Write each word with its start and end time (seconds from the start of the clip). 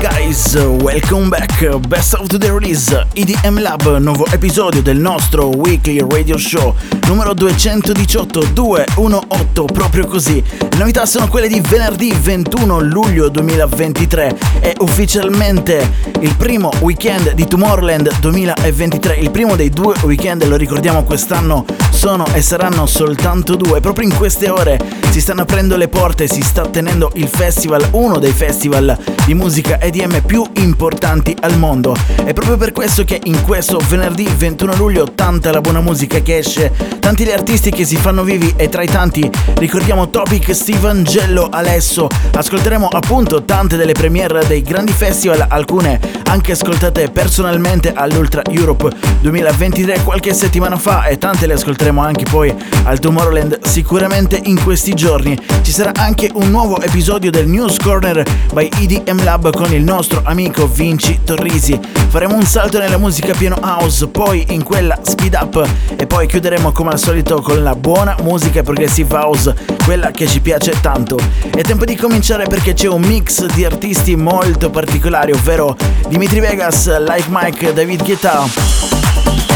Guys, 0.00 0.54
welcome 0.82 1.30
back. 1.30 1.48
Best 1.88 2.14
of 2.14 2.28
the 2.28 2.52
release 2.52 2.90
EDM 3.14 3.60
Lab, 3.60 3.82
nuovo 3.98 4.26
episodio 4.32 4.82
del 4.82 4.98
nostro 4.98 5.48
weekly 5.48 6.00
radio 6.00 6.36
show 6.36 6.74
numero 7.06 7.34
218 7.34 8.52
218, 8.52 9.64
proprio 9.72 10.06
così. 10.06 10.42
Le 10.76 10.82
novità 10.82 11.06
sono 11.06 11.26
quelle 11.26 11.48
di 11.48 11.58
venerdì 11.66 12.14
21 12.20 12.80
luglio 12.80 13.30
2023 13.30 14.36
e 14.60 14.74
ufficialmente 14.80 15.90
il 16.20 16.36
primo 16.36 16.70
weekend 16.80 17.32
di 17.32 17.46
Tomorrowland 17.46 18.18
2023, 18.18 19.14
il 19.16 19.30
primo 19.30 19.56
dei 19.56 19.70
due 19.70 19.94
weekend, 20.02 20.44
lo 20.44 20.56
ricordiamo 20.56 21.02
quest'anno 21.02 21.64
sono 21.96 22.26
e 22.34 22.42
saranno 22.42 22.84
soltanto 22.84 23.56
due. 23.56 23.80
Proprio 23.80 24.06
in 24.06 24.14
queste 24.14 24.50
ore 24.50 24.78
si 25.10 25.20
stanno 25.22 25.42
aprendo 25.42 25.76
le 25.76 25.88
porte, 25.88 26.28
si 26.28 26.42
sta 26.42 26.66
tenendo 26.66 27.10
il 27.14 27.26
festival, 27.26 27.88
uno 27.92 28.18
dei 28.18 28.32
festival 28.32 28.96
di 29.24 29.32
musica 29.32 29.80
EDM 29.80 30.20
più 30.26 30.44
importanti 30.56 31.34
al 31.40 31.56
mondo. 31.56 31.96
È 32.22 32.34
proprio 32.34 32.58
per 32.58 32.72
questo 32.72 33.02
che 33.04 33.18
in 33.24 33.42
questo 33.42 33.80
venerdì 33.88 34.28
21 34.36 34.76
luglio 34.76 35.12
tanta 35.14 35.50
la 35.50 35.62
buona 35.62 35.80
musica 35.80 36.20
che 36.20 36.36
esce, 36.36 36.70
tanti 37.00 37.24
gli 37.24 37.30
artisti 37.30 37.70
che 37.70 37.86
si 37.86 37.96
fanno 37.96 38.22
vivi 38.22 38.52
e 38.56 38.68
tra 38.68 38.82
i 38.82 38.88
tanti 38.88 39.28
ricordiamo 39.54 40.10
Topic, 40.10 40.54
Steven, 40.66 41.04
Gello, 41.04 41.46
Alesso. 41.48 42.08
Ascolteremo 42.32 42.88
appunto 42.88 43.44
tante 43.44 43.76
delle 43.76 43.92
premiere 43.92 44.44
dei 44.48 44.62
grandi 44.62 44.90
festival, 44.90 45.46
alcune 45.48 46.00
anche 46.24 46.52
ascoltate 46.52 47.08
personalmente 47.08 47.92
all'Ultra 47.92 48.42
Europe 48.50 48.90
2023 49.20 50.00
qualche 50.02 50.34
settimana 50.34 50.76
fa 50.76 51.04
e 51.04 51.18
tante 51.18 51.46
le 51.46 51.52
ascolteremo 51.54 52.02
anche 52.02 52.24
poi 52.24 52.52
al 52.82 52.98
Tomorrowland 52.98 53.64
sicuramente 53.64 54.40
in 54.42 54.60
questi 54.60 54.92
giorni. 54.94 55.38
Ci 55.62 55.70
sarà 55.70 55.92
anche 55.94 56.32
un 56.34 56.50
nuovo 56.50 56.80
episodio 56.80 57.30
del 57.30 57.46
News 57.46 57.78
Corner 57.78 58.24
by 58.52 58.68
EDM 58.80 59.22
Lab 59.22 59.54
con 59.54 59.72
il 59.72 59.84
nostro 59.84 60.22
amico 60.24 60.66
Vinci 60.66 61.20
Torrisi. 61.22 61.78
Faremo 62.08 62.34
un 62.34 62.44
salto 62.44 62.80
nella 62.80 62.98
musica 62.98 63.34
piano 63.34 63.58
house, 63.62 64.08
poi 64.08 64.44
in 64.48 64.64
quella 64.64 64.98
speed 65.00 65.34
up 65.40 65.64
e 65.96 66.06
poi 66.08 66.26
chiuderemo 66.26 66.72
come 66.72 66.90
al 66.90 66.98
solito 66.98 67.40
con 67.40 67.62
la 67.62 67.76
buona 67.76 68.16
musica 68.22 68.64
progressive 68.64 69.14
house, 69.14 69.54
quella 69.84 70.10
che 70.10 70.26
ci 70.26 70.40
piace 70.40 70.54
tanto. 70.80 71.18
È 71.50 71.60
tempo 71.60 71.84
di 71.84 71.96
cominciare 71.96 72.46
perché 72.46 72.74
c'è 72.74 72.88
un 72.88 73.02
mix 73.02 73.44
di 73.46 73.64
artisti 73.64 74.16
molto 74.16 74.70
particolari, 74.70 75.32
ovvero 75.32 75.76
Dimitri 76.08 76.40
Vegas, 76.40 76.86
Like 76.98 77.28
Mike, 77.28 77.72
David 77.72 78.04
Guetta. 78.04 78.44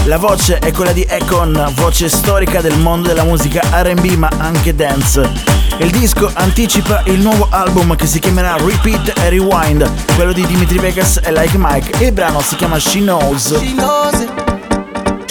La 0.05 0.17
voce 0.17 0.59
è 0.59 0.73
quella 0.73 0.93
di 0.93 1.07
Econ, 1.09 1.73
voce 1.75 2.09
storica 2.09 2.61
del 2.61 2.77
mondo 2.79 3.09
della 3.09 3.25
musica 3.25 3.61
RB 3.83 4.05
ma 4.17 4.31
anche 4.39 4.75
dance. 4.75 5.31
Il 5.79 5.91
disco 5.91 6.31
anticipa 6.35 7.03
il 7.07 7.21
nuovo 7.21 7.47
album 7.51 7.95
che 7.97 8.07
si 8.07 8.19
chiamerà 8.19 8.57
Repeat 8.57 9.19
e 9.19 9.29
Rewind, 9.29 9.89
quello 10.17 10.33
di 10.33 10.47
Dimitri 10.47 10.79
Vegas 10.79 11.21
e 11.23 11.33
Like 11.33 11.57
Mike. 11.57 12.05
Il 12.05 12.13
brano 12.13 12.41
si 12.41 12.57
chiama 12.57 12.79
She 12.79 13.01
Knows. 13.01 13.59
She 13.59 13.73
knows 13.75 14.21
it. 14.21 14.31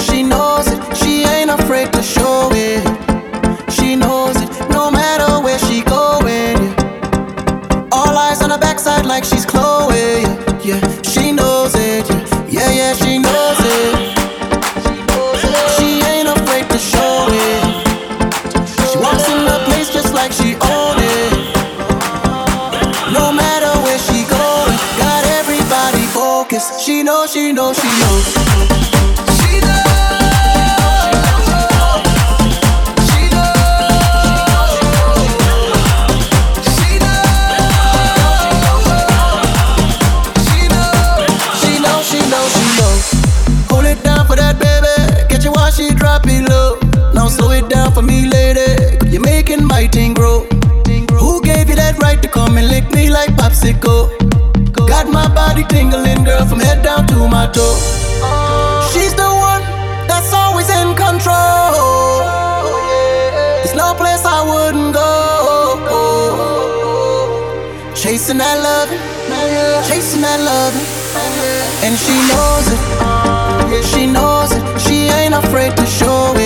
She 0.02 0.22
knows 0.24 0.68
it. 0.68 0.80
She 0.96 1.24
ain't 1.28 1.50
afraid 1.50 1.90
to 1.92 2.02
show 2.02 2.52
it. 2.52 2.59
Like 53.72 53.82
popsicle? 53.82 54.88
Got 54.88 55.08
my 55.12 55.34
body 55.34 55.64
tingling, 55.64 56.24
girl, 56.24 56.46
from 56.46 56.60
head 56.60 56.84
down 56.84 57.08
to 57.08 57.28
my 57.28 57.48
toe. 57.52 57.78
She's 58.92 59.14
the 59.14 59.30
one 59.30 59.62
that's 60.08 60.34
always 60.34 60.70
in 60.70 60.96
control. 60.96 62.24
There's 63.62 63.76
no 63.76 63.94
place 63.96 64.26
I 64.26 64.42
wouldn't 64.50 64.94
go. 64.94 65.08
Chasing 67.96 68.38
that 68.38 68.58
love, 68.64 68.90
chasing 69.88 70.22
that 70.22 70.40
love, 70.40 70.74
and 71.84 71.98
she 71.98 72.16
knows 72.32 72.68
it. 72.74 72.80
Yeah, 73.70 73.82
She 73.82 74.08
knows 74.08 74.52
it. 74.52 74.64
She 74.80 75.10
ain't 75.10 75.34
afraid 75.34 75.76
to 75.78 75.86
show 75.86 76.34
it. 76.36 76.39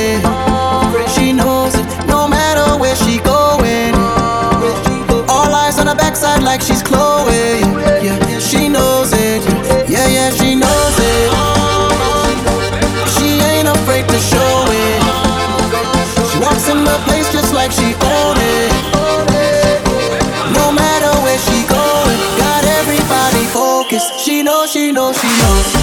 Knows, 25.38 25.82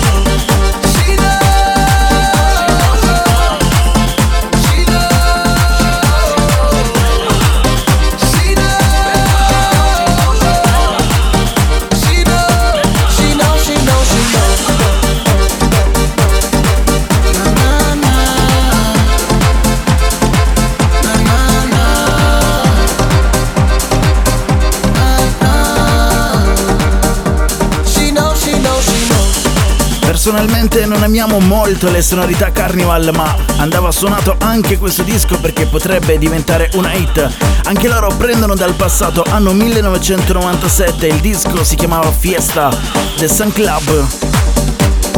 Personalmente 30.22 30.84
non 30.84 31.02
amiamo 31.02 31.40
molto 31.40 31.90
le 31.90 32.02
sonorità 32.02 32.52
Carnival, 32.52 33.10
ma 33.14 33.34
andava 33.56 33.90
suonato 33.90 34.36
anche 34.38 34.76
questo 34.76 35.02
disco 35.02 35.40
perché 35.40 35.64
potrebbe 35.64 36.18
diventare 36.18 36.68
una 36.74 36.92
hit. 36.92 37.26
Anche 37.64 37.88
loro 37.88 38.14
prendono 38.18 38.54
dal 38.54 38.74
passato, 38.74 39.24
anno 39.26 39.54
1997, 39.54 41.06
il 41.06 41.20
disco 41.20 41.64
si 41.64 41.74
chiamava 41.74 42.12
Fiesta, 42.12 42.68
The 43.16 43.28
Sun 43.28 43.50
Club. 43.54 44.06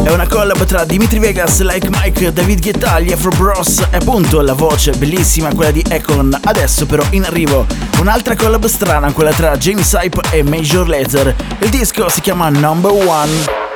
È 0.03 0.09
una 0.09 0.25
collab 0.25 0.63
tra 0.63 0.85
Dimitri 0.85 1.19
Vegas, 1.19 1.59
Like 1.59 1.89
Mike, 1.89 2.31
David 2.31 2.61
Guetta, 2.61 3.01
gli 3.01 3.11
Afro 3.11 3.31
Bros 3.31 3.79
e 3.91 3.97
appunto 3.97 4.39
la 4.39 4.53
voce 4.53 4.91
bellissima 4.91 5.53
quella 5.53 5.71
di 5.71 5.83
Econ. 5.85 6.39
Adesso 6.41 6.85
però 6.85 7.03
in 7.09 7.25
arrivo 7.25 7.65
un'altra 7.99 8.37
collab 8.37 8.65
strana, 8.67 9.11
quella 9.11 9.33
tra 9.33 9.57
James 9.57 9.91
Hype 9.91 10.21
e 10.31 10.43
Major 10.43 10.87
Lazer. 10.87 11.35
Il 11.59 11.69
disco 11.69 12.07
si 12.07 12.21
chiama 12.21 12.47
Number 12.47 12.91
One. 12.93 13.72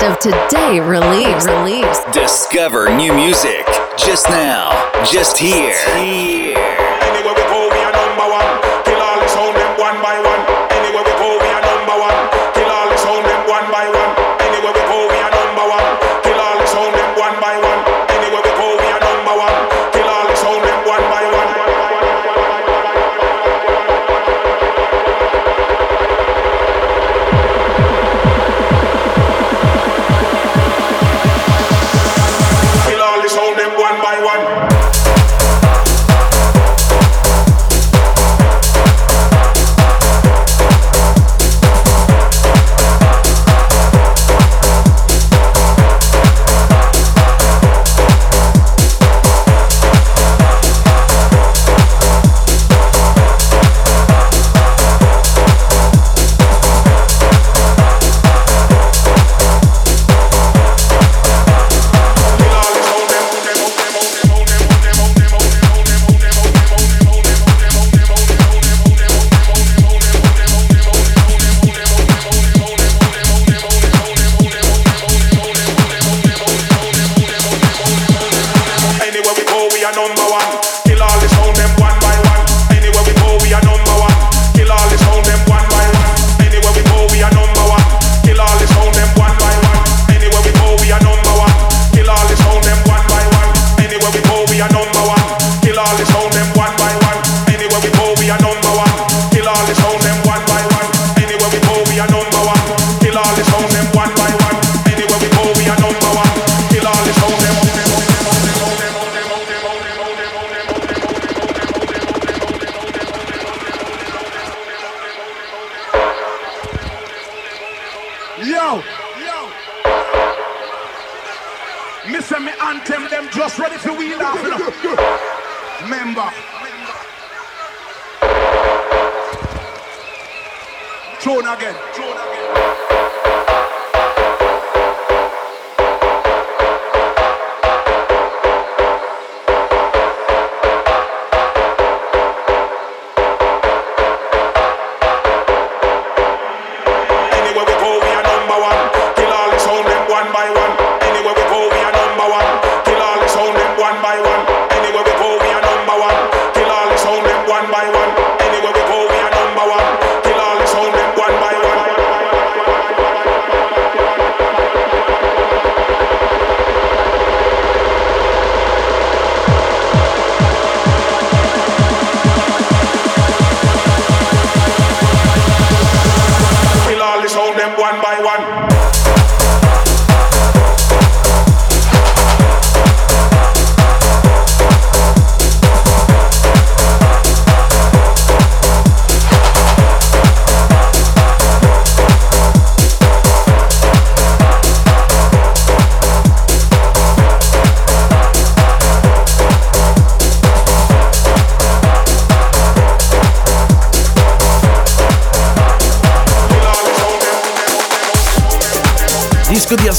best 0.00 0.26
of 0.26 0.32
today 0.32 0.80
release. 0.80 1.46
Release. 1.46 2.00
Discover 2.12 2.94
new 2.96 3.12
music 3.12 3.66
just 3.98 4.28
now, 4.28 4.70
just 5.04 5.36
here. 5.38 5.72
Just 5.72 5.96
here. 5.96 6.69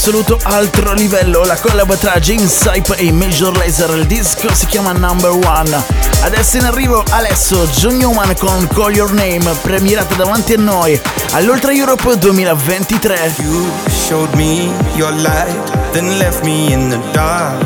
assoluto 0.02 0.36
altro 0.42 0.94
livello. 0.94 1.44
La 1.44 1.56
collab 1.60 1.96
tra 1.96 2.18
James 2.18 2.64
Hype 2.64 2.96
e 2.96 3.12
Major 3.12 3.56
Laser 3.56 3.90
il 3.90 4.04
disco 4.06 4.52
si 4.52 4.66
chiama 4.66 4.90
Number 4.90 5.30
One. 5.30 5.80
Adesso 6.22 6.56
in 6.56 6.64
arrivo 6.64 7.04
Alesso 7.10 7.68
John 7.68 7.98
Newman 7.98 8.34
con 8.36 8.66
Call 8.66 8.94
Your 8.96 9.12
Name 9.12 9.44
premierata 9.62 10.16
davanti 10.16 10.54
a 10.54 10.58
noi 10.58 11.00
all'Ultra 11.30 11.70
Europe 11.70 12.18
2023 12.18 13.34
You 13.38 13.70
showed 14.08 14.34
me 14.34 14.72
your 14.96 15.12
light 15.12 15.70
then 15.92 16.18
left 16.18 16.42
me 16.42 16.72
in 16.72 16.88
the 16.88 16.98
dark. 17.12 17.62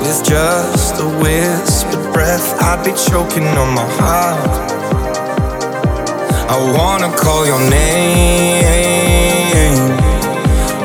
With 0.00 0.20
just 0.22 1.00
a 1.00 1.06
whispered 1.18 2.12
breath 2.12 2.60
I'd 2.60 2.84
be 2.84 2.92
choking 2.92 3.46
on 3.56 3.72
my 3.72 3.86
heart. 3.98 4.79
I 6.52 6.56
wanna 6.76 7.10
call 7.16 7.46
your 7.46 7.60
name 7.70 8.50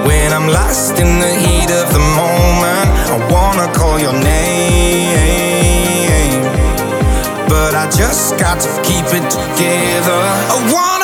when 0.06 0.32
I'm 0.32 0.48
lost 0.48 1.00
in 1.00 1.18
the 1.20 1.34
heat 1.44 1.72
of 1.72 1.92
the 1.92 1.98
moment. 2.22 2.88
I 3.10 3.18
wanna 3.34 3.74
call 3.74 3.98
your 4.00 4.14
name, 4.14 5.18
but 7.50 7.74
I 7.74 7.90
just 7.90 8.38
got 8.38 8.62
to 8.62 8.70
keep 8.84 9.06
it 9.06 9.28
together. 9.32 10.22
I 10.54 10.72
wanna. 10.72 10.95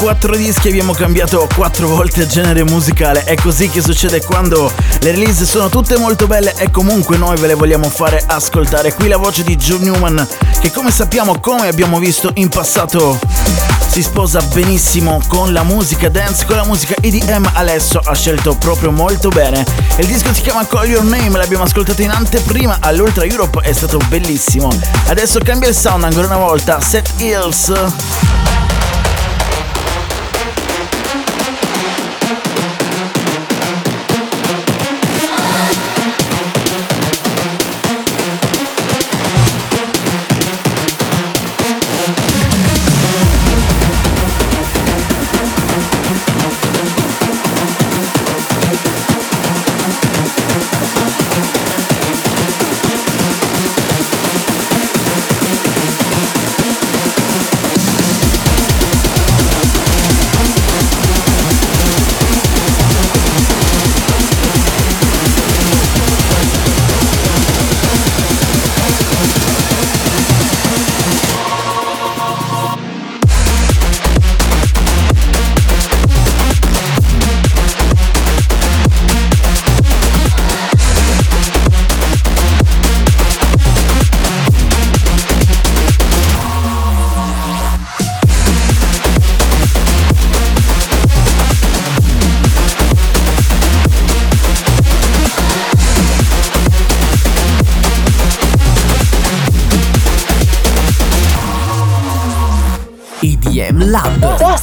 Quattro 0.00 0.34
dischi 0.34 0.68
abbiamo 0.68 0.94
cambiato 0.94 1.46
quattro 1.54 1.86
volte 1.86 2.26
genere 2.26 2.64
musicale. 2.64 3.24
È 3.24 3.34
così 3.34 3.68
che 3.68 3.82
succede 3.82 4.24
quando 4.24 4.72
le 5.00 5.10
release 5.10 5.44
sono 5.44 5.68
tutte 5.68 5.98
molto 5.98 6.26
belle 6.26 6.54
e 6.56 6.70
comunque 6.70 7.18
noi 7.18 7.36
ve 7.36 7.48
le 7.48 7.54
vogliamo 7.54 7.90
fare 7.90 8.22
ascoltare. 8.24 8.94
Qui 8.94 9.08
la 9.08 9.18
voce 9.18 9.44
di 9.44 9.56
Joe 9.56 9.78
Newman 9.78 10.26
che 10.58 10.70
come 10.70 10.90
sappiamo, 10.90 11.38
come 11.38 11.68
abbiamo 11.68 11.98
visto 11.98 12.30
in 12.36 12.48
passato, 12.48 13.18
si 13.88 14.02
sposa 14.02 14.40
benissimo 14.40 15.20
con 15.26 15.52
la 15.52 15.64
musica 15.64 16.08
dance, 16.08 16.46
con 16.46 16.56
la 16.56 16.64
musica 16.64 16.94
EDM. 16.98 17.50
Adesso 17.52 18.00
ha 18.02 18.14
scelto 18.14 18.54
proprio 18.54 18.90
molto 18.90 19.28
bene. 19.28 19.66
Il 19.98 20.06
disco 20.06 20.32
si 20.32 20.40
chiama 20.40 20.66
Call 20.66 20.88
Your 20.88 21.04
Name, 21.04 21.36
l'abbiamo 21.36 21.64
ascoltato 21.64 22.00
in 22.00 22.10
anteprima 22.10 22.78
all'Ultra 22.80 23.24
Europe, 23.26 23.60
è 23.60 23.72
stato 23.74 23.98
bellissimo. 24.08 24.70
Adesso 25.08 25.40
cambia 25.44 25.68
il 25.68 25.74
sound 25.74 26.04
ancora 26.04 26.26
una 26.26 26.38
volta, 26.38 26.80
Set 26.80 27.12
Hills. 27.18 28.49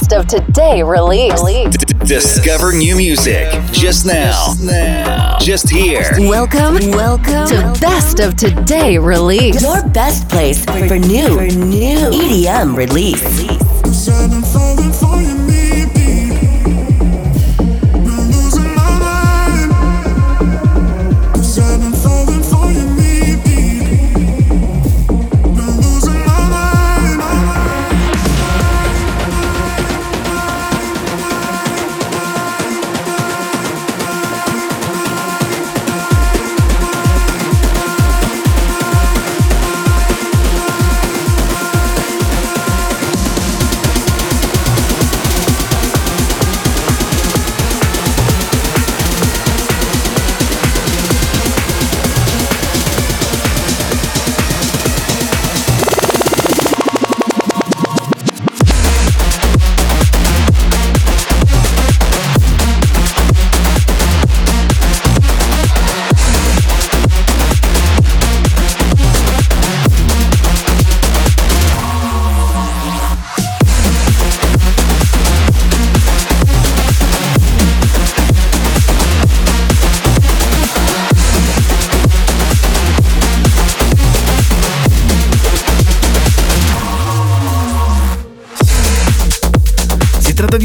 Best 0.08 0.34
of 0.34 0.46
today 0.46 0.82
release. 0.82 1.38
Discover 2.06 2.72
new 2.72 2.96
music 2.96 3.46
just 3.72 4.06
now. 4.06 5.36
Just 5.38 5.68
here. 5.68 6.02
Welcome, 6.20 6.76
welcome 6.92 7.46
to 7.48 7.78
Best 7.78 8.18
of 8.18 8.34
Today 8.34 8.96
release. 8.96 9.60
Your 9.60 9.86
best 9.90 10.26
place 10.30 10.64
for 10.64 10.98
new, 10.98 11.36
for 11.36 11.54
new 11.58 11.98
EDM 12.10 12.74
release. 12.74 13.68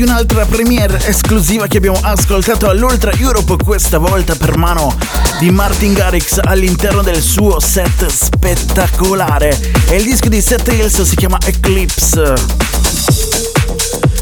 Un'altra 0.03 0.45
premiere 0.45 0.99
esclusiva 1.07 1.65
che 1.65 1.77
abbiamo 1.77 1.97
ascoltato 2.03 2.69
all'Ultra 2.69 3.11
Europe, 3.13 3.55
questa 3.63 3.97
volta 3.97 4.35
per 4.35 4.55
mano 4.55 4.95
di 5.39 5.49
Martin 5.49 5.93
Garrix 5.93 6.39
all'interno 6.43 7.01
del 7.01 7.19
suo 7.19 7.59
set 7.59 8.05
spettacolare. 8.05 9.59
E 9.87 9.95
il 9.95 10.03
disco 10.03 10.29
di 10.29 10.41
Seth 10.41 10.67
Hills 10.71 11.01
si 11.01 11.15
chiama 11.15 11.39
Eclipse. 11.43 12.33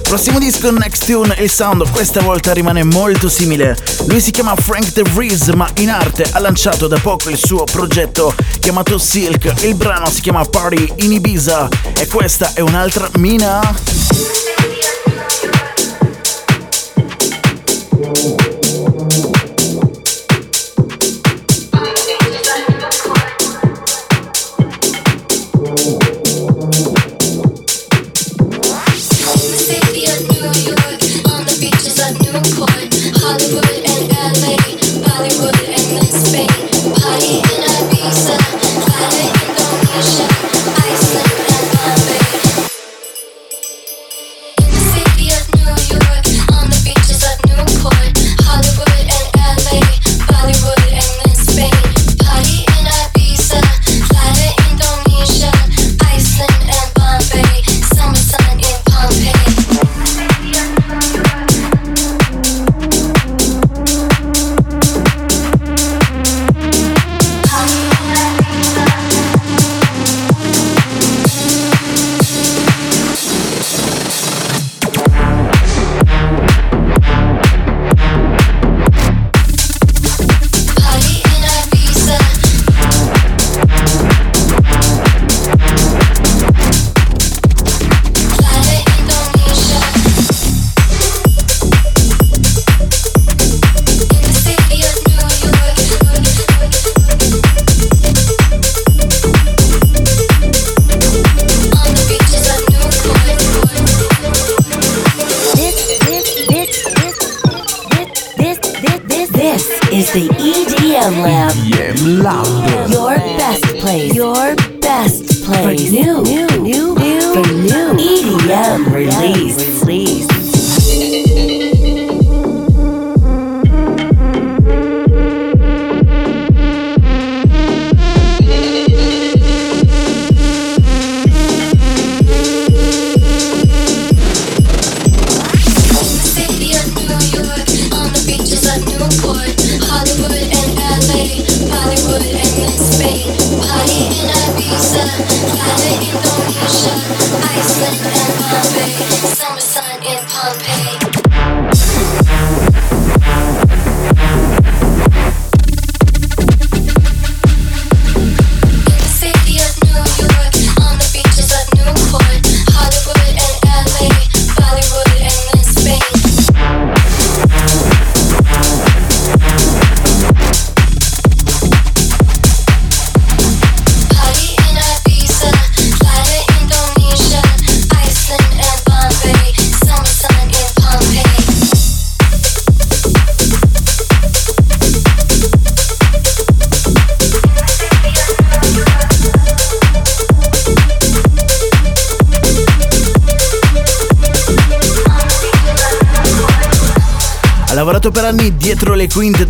Prossimo 0.03 0.39
disco 0.39 0.71
Next 0.71 1.05
Tune, 1.05 1.35
il 1.39 1.51
sound 1.51 1.89
questa 1.91 2.21
volta 2.21 2.53
rimane 2.53 2.83
molto 2.83 3.27
simile. 3.27 3.77
Lui 4.07 4.21
si 4.21 4.31
chiama 4.31 4.55
Frank 4.55 4.93
De 4.93 5.03
Vries, 5.03 5.47
ma 5.49 5.69
in 5.75 5.89
arte 5.89 6.25
ha 6.31 6.39
lanciato 6.39 6.87
da 6.87 6.97
poco 6.97 7.29
il 7.29 7.37
suo 7.37 7.65
progetto 7.65 8.33
chiamato 8.59 8.97
Silk. 8.97 9.63
Il 9.63 9.75
brano 9.75 10.09
si 10.09 10.21
chiama 10.21 10.45
Party 10.45 10.93
in 10.97 11.11
Ibiza 11.11 11.67
e 11.97 12.07
questa 12.07 12.53
è 12.53 12.61
un'altra 12.61 13.09
mina. 13.17 14.70
Thank. 18.01 18.50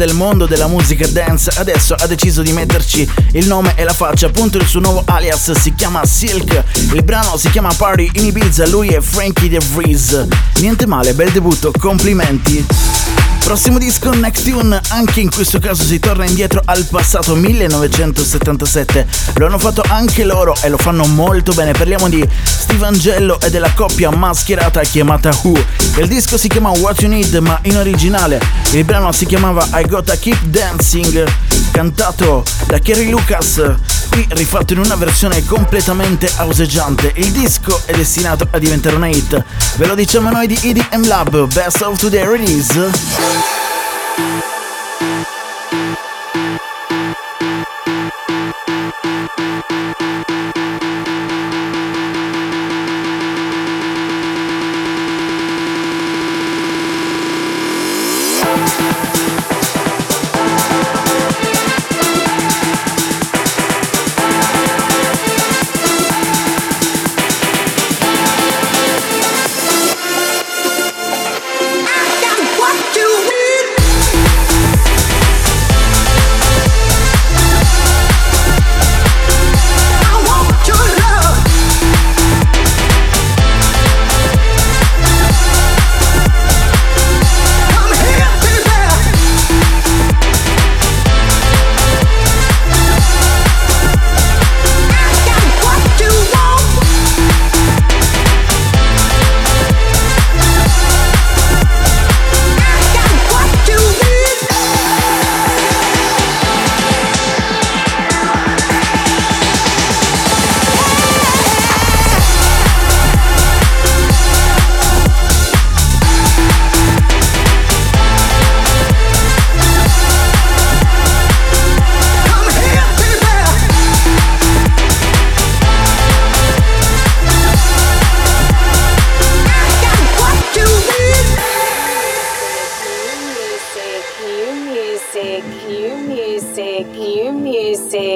Del 0.06 0.16
mondo 0.16 0.48
della 0.48 0.66
musica 0.66 1.06
dance, 1.06 1.52
adesso 1.58 1.94
ha 1.94 2.08
deciso 2.08 2.42
di 2.42 2.52
metterci 2.52 3.08
il 3.34 3.46
nome 3.46 3.76
e 3.76 3.84
la 3.84 3.94
faccia, 3.94 4.26
appunto 4.26 4.58
il 4.58 4.66
suo 4.66 4.80
nuovo 4.80 5.04
alias 5.06 5.52
si 5.52 5.76
chiama 5.76 6.04
Silk, 6.06 6.64
il 6.94 7.04
brano 7.04 7.38
si 7.38 7.52
chiama 7.52 7.72
Party 7.72 8.10
in 8.14 8.26
Ibiza, 8.26 8.68
lui 8.68 8.88
è 8.88 9.00
Frankie 9.00 9.48
De 9.48 9.60
Vries. 9.60 10.26
Niente 10.56 10.88
male, 10.88 11.14
bel 11.14 11.30
debutto, 11.30 11.72
complimenti. 11.78 12.91
Prossimo 13.44 13.78
disco 13.80 14.14
Next 14.14 14.50
Tune, 14.50 14.80
anche 14.90 15.20
in 15.20 15.30
questo 15.30 15.60
caso 15.60 15.84
si 15.84 16.00
torna 16.00 16.26
indietro 16.26 16.62
al 16.64 16.86
passato 16.86 17.36
1977. 17.36 19.08
Lo 19.36 19.48
hanno 19.48 19.60
fatto 19.60 19.84
anche 19.88 20.24
loro 20.24 20.56
e 20.62 20.70
lo 20.70 20.78
fanno 20.78 21.06
molto 21.06 21.52
bene. 21.54 21.74
Parliamo 21.74 22.08
di 22.08 22.26
Steve 22.44 22.86
Angello 22.86 23.40
e 23.42 23.50
della 23.50 23.72
coppia 23.74 24.10
mascherata 24.10 24.82
chiamata 24.82 25.38
Who. 25.42 25.62
Il 25.98 26.08
disco 26.08 26.38
si 26.38 26.48
chiama 26.48 26.70
What 26.70 27.02
You 27.02 27.12
Need, 27.12 27.36
ma 27.36 27.60
in 27.64 27.76
originale 27.76 28.42
il 28.72 28.86
brano 28.86 29.12
si 29.12 29.26
chiamava 29.26 29.68
I 29.74 29.86
Gotta 29.86 30.16
Keep 30.18 30.44
Dancing, 30.44 31.26
cantato 31.72 32.44
da 32.68 32.80
Kerry 32.80 33.10
Lucas 33.10 33.62
qui 34.10 34.28
rifatto 34.32 34.74
in 34.74 34.80
una 34.80 34.96
versione 34.96 35.44
completamente 35.46 36.30
auseggiante. 36.36 37.14
Il 37.16 37.32
disco 37.32 37.82
è 37.86 37.94
destinato 37.94 38.46
a 38.52 38.60
diventare 38.60 38.96
un 38.96 39.06
hit. 39.08 39.44
Ve 39.78 39.86
lo 39.86 39.96
diciamo 39.96 40.30
noi 40.30 40.48
di 40.48 40.60
EDM 40.62 41.08
Lab, 41.08 41.48
Best 41.54 41.82
of 41.82 41.98
Today 41.98 42.26
Release. 42.26 42.92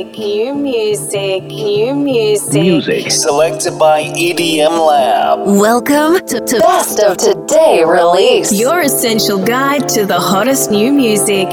Music, 0.04 0.18
you 0.18 0.54
music, 0.54 1.44
you 1.50 1.96
music. 1.96 2.62
Music 2.62 3.10
selected 3.12 3.80
by 3.80 4.04
EDM 4.04 4.86
Lab. 4.86 5.48
Welcome 5.48 6.16
to, 6.28 6.42
to 6.42 6.60
Best 6.60 7.00
of 7.00 7.16
today 7.16 7.82
release. 7.86 8.52
Your 8.52 8.82
essential 8.82 9.38
guide 9.38 9.88
to 9.90 10.06
the 10.06 10.20
hottest 10.20 10.70
new 10.70 10.92
music. 10.92 11.48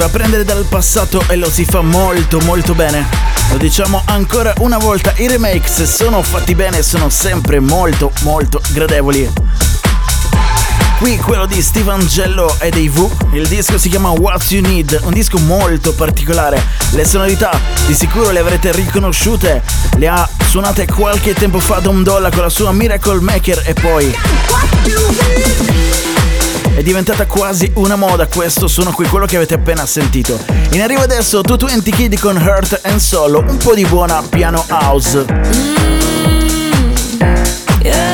Va 0.00 0.06
a 0.06 0.08
prendere 0.08 0.44
dal 0.44 0.64
passato 0.64 1.22
e 1.28 1.36
lo 1.36 1.50
si 1.50 1.66
fa 1.66 1.82
molto 1.82 2.40
molto 2.40 2.74
bene. 2.74 3.06
Lo 3.50 3.58
diciamo 3.58 4.00
ancora 4.06 4.54
una 4.60 4.78
volta, 4.78 5.12
i 5.16 5.28
remakes 5.28 5.82
sono 5.82 6.22
fatti 6.22 6.54
bene 6.54 6.80
sono 6.80 7.10
sempre 7.10 7.60
molto 7.60 8.10
molto 8.22 8.62
gradevoli. 8.72 9.30
Qui 10.96 11.18
quello 11.18 11.44
di 11.44 11.60
Steve 11.60 11.90
Angello 11.90 12.56
e 12.60 12.70
dei 12.70 12.88
V, 12.88 13.34
il 13.34 13.46
disco 13.46 13.76
si 13.76 13.90
chiama 13.90 14.08
What 14.08 14.50
You 14.50 14.62
Need, 14.62 15.00
un 15.02 15.12
disco 15.12 15.38
molto 15.38 15.92
particolare. 15.92 16.62
Le 16.92 17.04
sonorità 17.04 17.60
di 17.86 17.92
sicuro 17.92 18.30
le 18.30 18.38
avrete 18.38 18.72
riconosciute, 18.72 19.62
le 19.96 20.08
ha 20.08 20.26
suonate 20.48 20.86
qualche 20.86 21.34
tempo 21.34 21.60
fa 21.60 21.80
Dom 21.80 22.02
Dolla 22.02 22.30
con 22.30 22.40
la 22.40 22.48
sua 22.48 22.72
Miracle 22.72 23.20
Maker 23.20 23.64
e 23.66 23.74
poi 23.74 24.16
è 26.80 26.82
diventata 26.82 27.26
quasi 27.26 27.70
una 27.74 27.94
moda 27.94 28.26
questo 28.26 28.66
suono 28.66 28.90
qui, 28.92 29.06
quello 29.06 29.26
che 29.26 29.36
avete 29.36 29.52
appena 29.52 29.84
sentito. 29.84 30.38
In 30.70 30.80
arrivo 30.80 31.02
adesso 31.02 31.42
220 31.42 31.90
Kid 31.90 32.18
con 32.18 32.36
Hurt 32.36 32.80
and 32.84 32.98
Solo, 32.98 33.44
un 33.46 33.58
po' 33.58 33.74
di 33.74 33.84
buona 33.84 34.22
piano 34.26 34.64
house. 34.66 35.26
Body, 37.82 38.09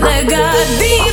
Let 0.00 0.28
God 0.28 0.80
be 0.80 1.03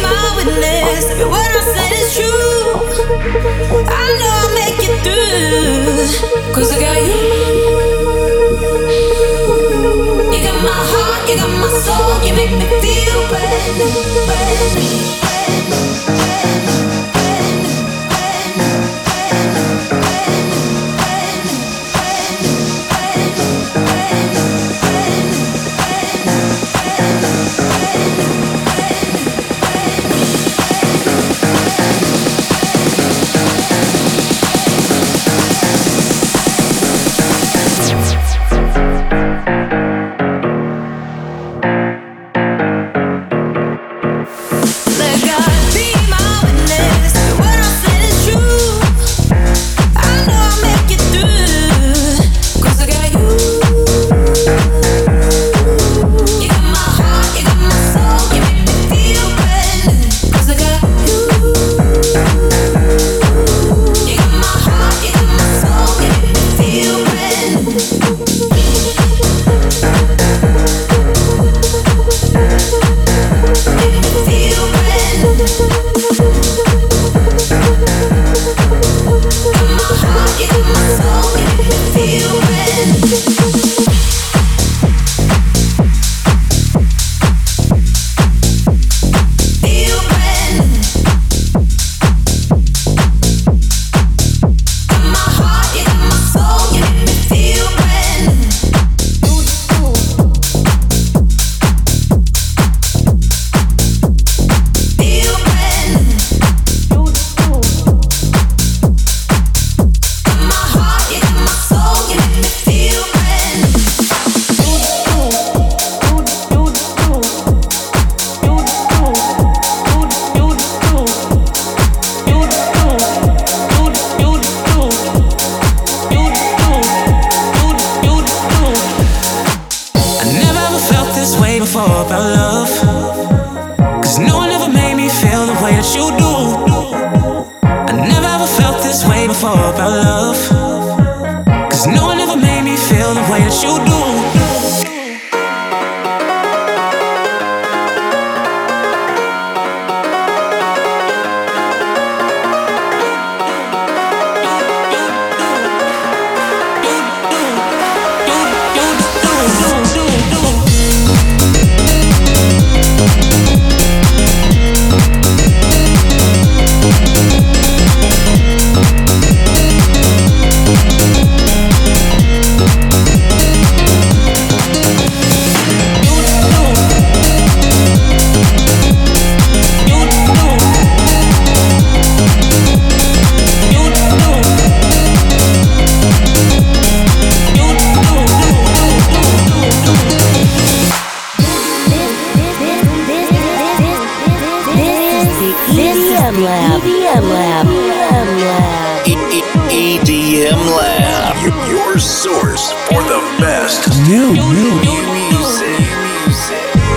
new 204.51 204.99
music. 205.15 205.79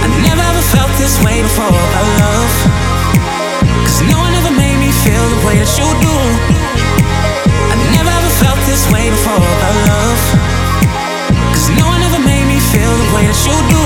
I 0.03 0.07
never 0.27 0.43
ever 0.43 0.65
felt 0.75 0.91
this 0.99 1.23
way 1.23 1.43
before 1.43 1.71
I 1.71 2.03
love. 2.23 2.55
Cause 3.87 4.03
no 4.11 4.19
one 4.19 4.35
ever 4.35 4.51
made 4.51 4.79
me 4.83 4.91
feel 4.91 5.25
the 5.35 5.41
way 5.47 5.57
that 5.63 5.71
you 5.79 5.87
do. 6.03 6.15
I 7.71 7.77
never 7.95 8.11
ever 8.11 8.33
felt 8.43 8.59
this 8.67 8.83
way 8.91 9.11
before 9.11 9.39
about 9.39 9.77
love. 9.87 10.23
Cause 11.55 11.71
no 11.79 11.87
one 11.87 12.03
ever 12.03 12.23
made 12.27 12.47
me 12.51 12.59
feel 12.59 12.91
the 12.91 13.09
way 13.15 13.25
that 13.31 13.41
you 13.47 13.57
do. 13.71 13.84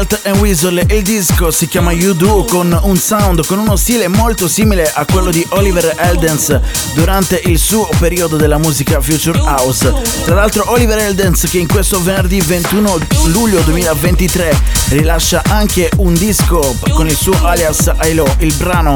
Belt 0.00 0.20
e 0.22 0.30
Weasel 0.30 0.82
il 0.88 1.02
disco 1.02 1.50
si 1.50 1.68
chiama 1.68 1.92
You 1.92 2.14
Do 2.14 2.44
con 2.48 2.78
un 2.84 2.96
sound 2.96 3.44
con 3.44 3.58
uno 3.58 3.76
stile 3.76 4.08
molto 4.08 4.48
simile 4.48 4.90
a 4.90 5.04
quello 5.04 5.30
di 5.30 5.46
Oliver 5.50 5.94
Eldens 5.98 6.58
durante 6.94 7.42
il 7.44 7.58
suo 7.58 7.86
periodo 7.98 8.36
della 8.36 8.56
musica 8.56 8.98
Future 9.02 9.38
House. 9.40 9.92
Tra 10.24 10.36
l'altro 10.36 10.70
Oliver 10.70 10.96
Eldens 10.96 11.46
che 11.50 11.58
in 11.58 11.68
questo 11.68 12.02
venerdì 12.02 12.40
21 12.40 12.98
luglio 13.26 13.60
2023 13.60 14.58
rilascia 14.88 15.42
anche 15.48 15.90
un 15.96 16.14
disco 16.14 16.74
con 16.92 17.06
il 17.06 17.16
suo 17.16 17.36
alias 17.42 17.92
ILO, 18.02 18.36
il 18.38 18.54
brano 18.54 18.94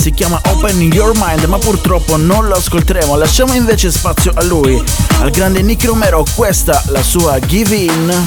si 0.00 0.12
chiama 0.12 0.40
Open 0.46 0.80
Your 0.80 1.12
Mind 1.14 1.44
ma 1.44 1.58
purtroppo 1.58 2.16
non 2.16 2.46
lo 2.46 2.54
ascolteremo. 2.54 3.16
Lasciamo 3.16 3.52
invece 3.52 3.90
spazio 3.90 4.32
a 4.34 4.42
lui 4.44 4.82
al 5.20 5.30
grande 5.30 5.60
Nick 5.60 5.84
Romero. 5.84 6.24
Questa 6.34 6.82
la 6.86 7.02
sua 7.02 7.38
Give 7.38 7.74
In 7.74 8.22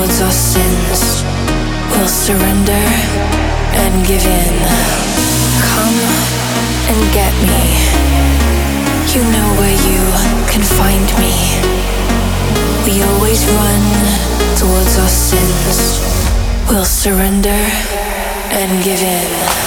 towards 0.00 0.22
our 0.22 0.32
sins. 0.32 1.22
We'll 1.90 2.08
surrender 2.08 2.84
and 3.82 4.06
give 4.06 4.24
in. 4.24 4.56
Come 5.60 5.98
and 6.88 7.00
get 7.12 7.34
me. 7.44 7.60
You 9.12 9.20
know 9.34 9.48
where 9.60 9.78
you 9.90 10.00
can 10.48 10.64
find 10.64 11.06
me. 11.20 11.34
We 12.86 13.02
always 13.02 13.44
run 13.44 13.84
towards 14.56 14.98
our 14.98 15.08
sins. 15.08 16.00
We'll 16.70 16.86
surrender 16.86 17.60
and 18.52 18.82
give 18.82 19.02
in. 19.02 19.59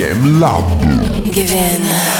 EDM 0.00 0.40
Lab. 0.40 0.64
Give 1.30 1.52
in. 1.52 2.19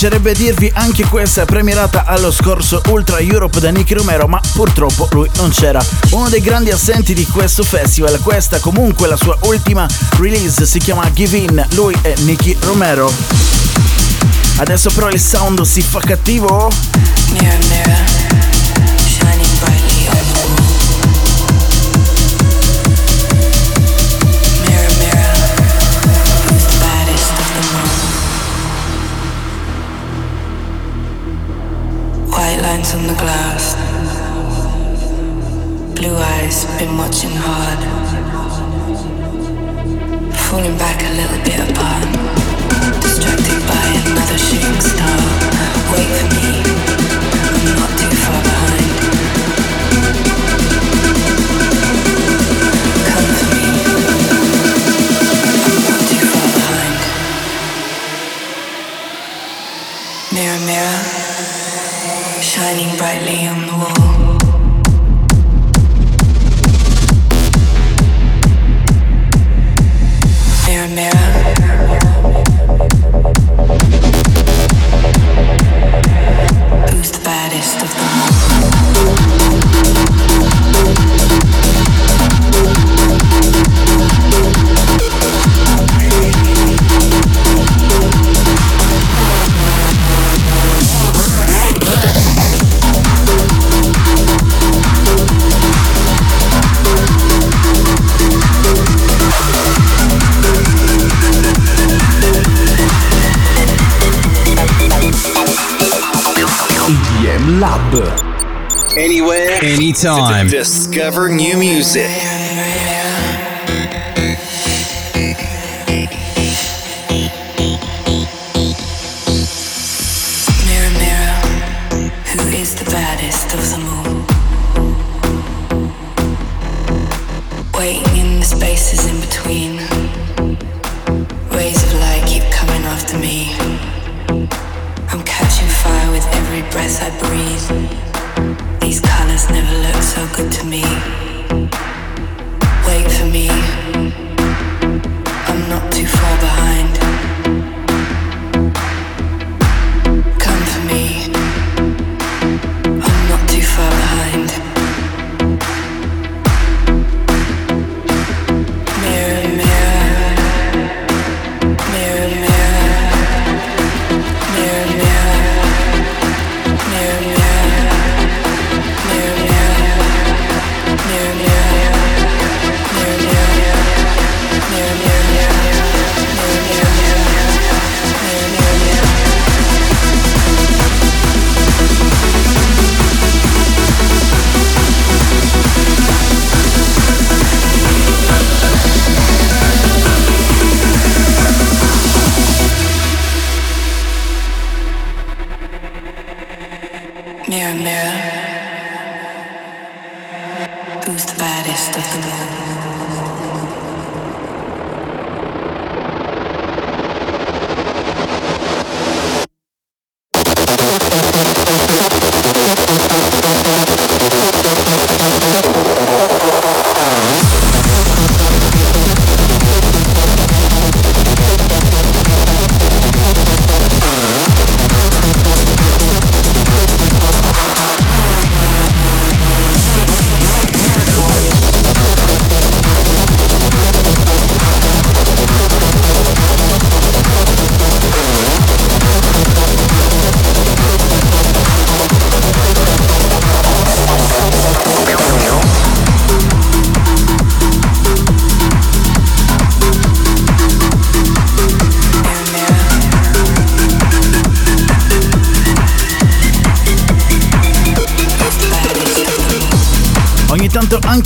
Piacerebbe 0.00 0.32
dirvi 0.32 0.70
anche 0.74 1.04
questa 1.06 1.44
premierata 1.44 2.04
allo 2.04 2.30
scorso 2.30 2.80
Ultra 2.86 3.18
Europe 3.18 3.58
da 3.58 3.70
Nicky 3.70 3.94
Romero, 3.94 4.28
ma 4.28 4.40
purtroppo 4.52 5.08
lui 5.10 5.28
non 5.38 5.50
c'era. 5.50 5.84
Uno 6.10 6.28
dei 6.28 6.40
grandi 6.40 6.70
assenti 6.70 7.14
di 7.14 7.26
questo 7.26 7.64
festival, 7.64 8.20
questa 8.20 8.60
comunque 8.60 9.08
la 9.08 9.16
sua 9.16 9.36
ultima 9.40 9.88
release, 10.18 10.66
si 10.66 10.78
chiama 10.78 11.10
Give 11.12 11.36
In, 11.36 11.66
lui 11.72 11.96
è 12.00 12.14
Nicky 12.18 12.56
Romero. 12.60 13.12
Adesso 14.58 14.92
però 14.94 15.08
il 15.08 15.18
sound 15.18 15.62
si 15.62 15.82
fa 15.82 15.98
cattivo. 15.98 16.70
Mirror, 17.32 17.58
mirror. 17.66 18.17
Lines 32.78 32.94
on 32.94 33.06
the 33.06 33.14
glass. 33.14 33.74
Blue 35.94 36.14
eyes, 36.14 36.64
been 36.78 36.96
watching 36.96 37.34
hard. 37.34 37.80
Falling 40.46 40.78
back 40.78 41.02
a 41.02 41.12
little 41.20 41.42
bit 41.44 41.58
apart. 41.70 42.04
Distracted 43.02 43.60
by 43.66 43.86
another 44.06 44.38
shooting 44.38 44.80
star. 44.80 45.18
Wait 45.92 46.10
for 46.18 46.28
me, 46.34 46.67
Liam. 63.28 63.67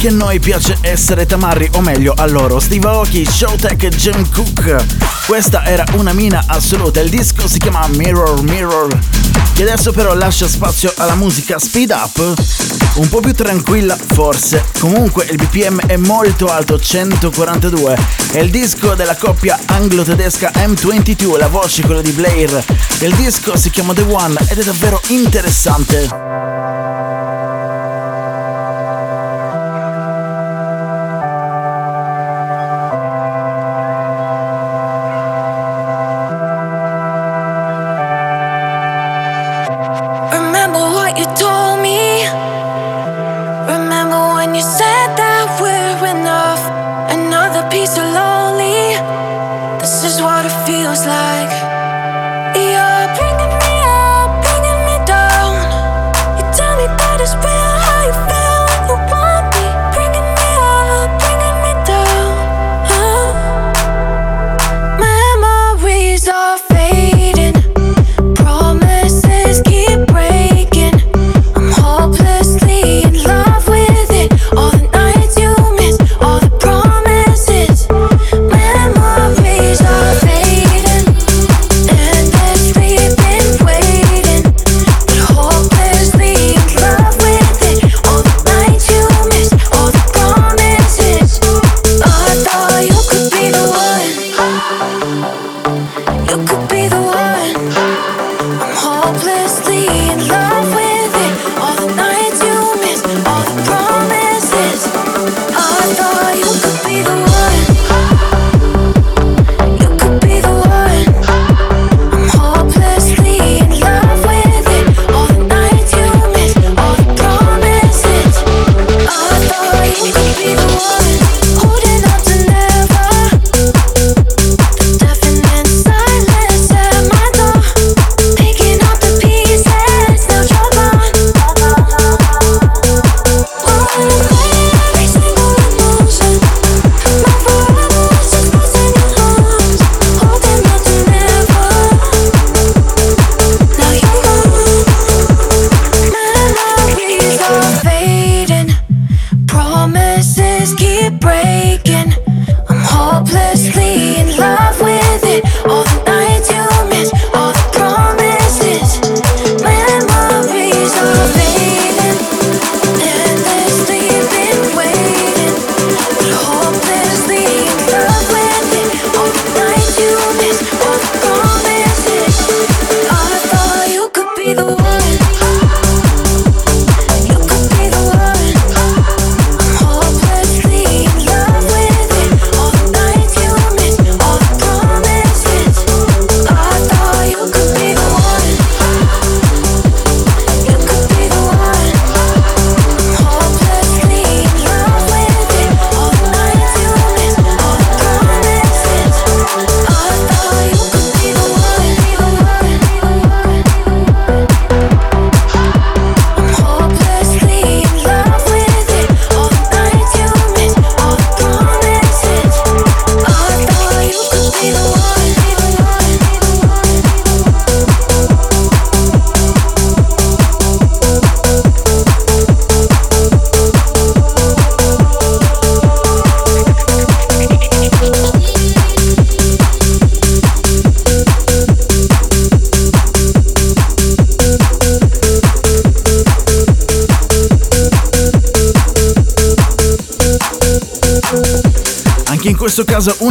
Anche 0.02 0.16
a 0.16 0.24
noi 0.24 0.40
piace 0.40 0.78
essere 0.80 1.26
tamarri, 1.26 1.70
o 1.74 1.80
meglio 1.80 2.12
a 2.16 2.26
loro. 2.26 2.58
Steve 2.58 2.88
Aoki, 2.88 3.24
Showtech 3.24 3.84
e 3.84 3.88
Jim 3.90 4.28
Cook. 4.30 4.84
Questa 5.26 5.64
era 5.64 5.84
una 5.92 6.12
mina 6.12 6.42
assoluta, 6.46 6.98
il 6.98 7.08
disco 7.08 7.46
si 7.46 7.60
chiama 7.60 7.86
Mirror 7.86 8.42
Mirror, 8.42 8.98
che 9.54 9.62
adesso 9.62 9.92
però 9.92 10.12
lascia 10.14 10.48
spazio 10.48 10.92
alla 10.96 11.14
musica 11.14 11.60
speed 11.60 11.90
up, 11.90 12.34
un 12.94 13.08
po' 13.08 13.20
più 13.20 13.32
tranquilla 13.32 13.96
forse. 13.96 14.64
Comunque 14.80 15.24
il 15.30 15.36
BPM 15.36 15.86
è 15.86 15.96
molto 15.96 16.46
alto, 16.46 16.80
142. 16.80 17.96
È 18.32 18.38
il 18.38 18.50
disco 18.50 18.94
della 18.94 19.14
coppia 19.14 19.56
anglo-tedesca 19.66 20.50
M22, 20.52 21.38
la 21.38 21.48
voce 21.48 21.82
quella 21.82 22.02
di 22.02 22.10
Blair. 22.10 22.64
Il 22.98 23.14
disco 23.14 23.56
si 23.56 23.70
chiama 23.70 23.92
The 23.92 24.04
One 24.08 24.34
ed 24.48 24.58
è 24.58 24.64
davvero 24.64 25.00
interessante. 25.08 26.21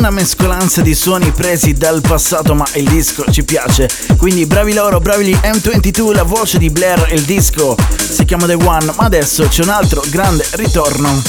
Una 0.01 0.09
mescolanza 0.09 0.81
di 0.81 0.95
suoni 0.95 1.29
presi 1.29 1.73
dal 1.73 2.01
passato 2.01 2.55
ma 2.55 2.65
il 2.73 2.89
disco 2.89 3.23
ci 3.31 3.43
piace. 3.43 3.87
Quindi 4.17 4.47
bravi 4.47 4.73
loro 4.73 4.99
bravi 4.99 5.25
gli 5.25 5.35
M22 5.35 6.13
la 6.13 6.23
voce 6.23 6.57
di 6.57 6.71
Blair 6.71 7.09
il 7.11 7.21
disco 7.21 7.75
si 7.99 8.25
chiama 8.25 8.47
The 8.47 8.55
One 8.55 8.93
ma 8.95 9.05
adesso 9.05 9.47
c'è 9.47 9.61
un 9.61 9.69
altro 9.69 10.01
grande 10.09 10.43
ritorno. 10.53 11.21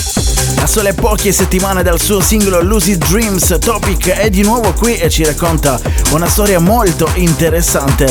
A 0.57 0.67
sole 0.67 0.95
poche 0.95 1.33
settimane 1.33 1.83
dal 1.83 2.01
suo 2.01 2.23
singolo 2.23 2.63
Lucid 2.63 3.05
Dreams 3.07 3.59
Topic 3.61 4.09
è 4.09 4.31
di 4.31 4.41
nuovo 4.41 4.73
qui 4.73 4.97
e 4.97 5.11
ci 5.11 5.23
racconta 5.23 5.79
una 6.13 6.27
storia 6.27 6.59
molto 6.59 7.11
interessante. 7.17 8.07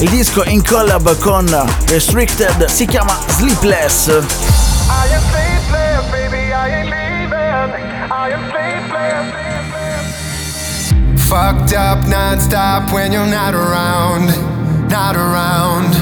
Il 0.00 0.10
disco 0.10 0.42
in 0.42 0.64
collab 0.64 1.18
con 1.18 1.46
Restricted 1.86 2.64
si 2.64 2.84
chiama 2.84 3.16
Sleepless 3.28 4.08
Fucked 11.30 11.74
up 11.74 12.08
non-stop 12.08 12.92
when 12.92 13.12
you're 13.12 13.24
not 13.24 13.54
around, 13.54 14.26
not 14.90 15.14
around. 15.14 15.94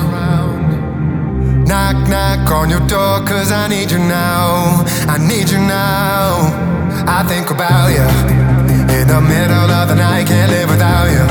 Knock, 1.69 2.09
knock 2.09 2.51
on 2.51 2.71
your 2.71 2.81
door, 2.89 3.21
cause 3.27 3.53
I 3.53 3.69
need 3.69 3.91
you 3.91 3.99
now, 3.99 4.87
I 5.07 5.19
need 5.21 5.51
you 5.51 5.59
now. 5.59 6.49
I 7.07 7.23
think 7.29 7.51
about 7.51 7.89
you 7.93 8.09
in 8.97 9.07
the 9.07 9.21
middle 9.21 9.71
of 9.71 9.89
the 9.89 9.97
night, 9.97 10.29
can't 10.29 10.51
live 10.51 10.71
without 10.71 11.09
you. 11.13 11.25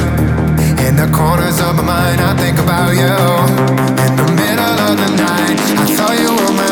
In 0.86 0.96
the 0.96 1.10
corners 1.12 1.60
of 1.60 1.76
my 1.78 1.82
mind, 1.82 2.22
I 2.22 2.38
think 2.38 2.60
about 2.60 2.94
you. 2.94 3.18
In 4.06 4.14
the 4.16 4.30
middle 4.38 4.78
of 4.90 4.96
the 4.96 5.10
night, 5.18 5.58
I 5.74 5.86
thought 5.98 6.18
you 6.22 6.30
were 6.38 6.54
my 6.54 6.67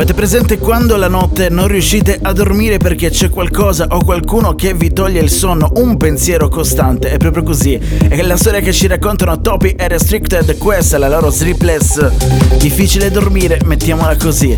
Avete 0.00 0.14
presente 0.14 0.58
quando 0.58 0.96
la 0.96 1.08
notte 1.08 1.50
non 1.50 1.68
riuscite 1.68 2.18
a 2.22 2.32
dormire 2.32 2.78
perché 2.78 3.10
c'è 3.10 3.28
qualcosa 3.28 3.84
o 3.90 4.02
qualcuno 4.02 4.54
che 4.54 4.72
vi 4.72 4.94
toglie 4.94 5.20
il 5.20 5.28
sonno, 5.28 5.72
un 5.74 5.98
pensiero 5.98 6.48
costante? 6.48 7.10
È 7.10 7.18
proprio 7.18 7.42
così. 7.42 7.74
È 7.74 8.22
la 8.22 8.38
storia 8.38 8.60
che 8.60 8.72
ci 8.72 8.86
raccontano 8.86 9.42
Topi 9.42 9.72
e 9.72 9.88
Restricted, 9.88 10.56
questa 10.56 10.96
è 10.96 10.98
la 10.98 11.10
loro 11.10 11.28
sleepless. 11.28 12.56
Difficile 12.56 13.10
dormire, 13.10 13.60
mettiamola 13.66 14.16
così. 14.16 14.56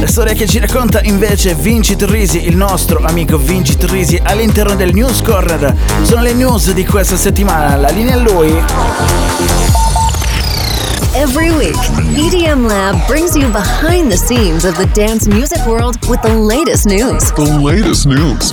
La 0.00 0.06
storia 0.06 0.32
che 0.32 0.46
ci 0.46 0.58
racconta 0.58 1.02
invece 1.02 1.52
Vinci 1.52 1.94
Torrisi, 1.94 2.48
il 2.48 2.56
nostro 2.56 3.00
amico 3.04 3.36
Vinci 3.36 3.76
Torrisi, 3.76 4.18
all'interno 4.22 4.74
del 4.74 4.94
News 4.94 5.20
Corner. 5.20 5.76
Sono 6.00 6.22
le 6.22 6.32
news 6.32 6.72
di 6.72 6.86
questa 6.86 7.16
settimana, 7.16 7.76
la 7.76 7.90
linea 7.90 8.14
è 8.14 8.18
lui. 8.20 9.87
Every 11.18 11.50
week, 11.50 11.74
EDM 12.14 12.68
Lab 12.68 12.94
brings 13.08 13.36
you 13.36 13.50
behind 13.50 14.08
the 14.08 14.16
scenes 14.16 14.64
of 14.64 14.76
the 14.76 14.86
dance 14.94 15.26
music 15.26 15.58
world 15.66 15.98
with 16.08 16.22
the 16.22 16.32
latest 16.32 16.86
news. 16.86 17.32
The 17.32 17.58
latest 17.60 18.06
news. 18.06 18.52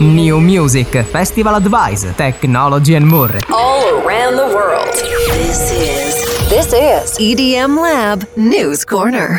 New 0.00 0.40
Music, 0.40 1.04
Festival 1.04 1.54
Advice, 1.54 2.12
Technology 2.16 2.96
and 2.96 3.06
more. 3.06 3.38
All 3.52 4.02
around 4.02 4.34
the 4.34 4.46
world. 4.52 4.92
This 5.38 5.70
is 5.70 6.48
this 6.48 6.72
is 6.72 7.16
EDM 7.20 7.80
Lab 7.80 8.26
News 8.34 8.84
Corner. 8.84 9.38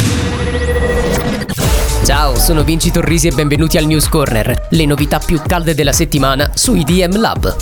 Ciao, 2.05 2.37
sono 2.37 2.63
Vinci 2.63 2.89
Torrisi 2.89 3.27
e 3.27 3.31
benvenuti 3.31 3.77
al 3.77 3.85
News 3.85 4.07
Corner, 4.07 4.67
le 4.71 4.85
novità 4.85 5.19
più 5.19 5.41
calde 5.45 5.73
della 5.73 5.93
settimana 5.93 6.51
su 6.53 6.73
IDM 6.73 7.17
Lab. 7.17 7.55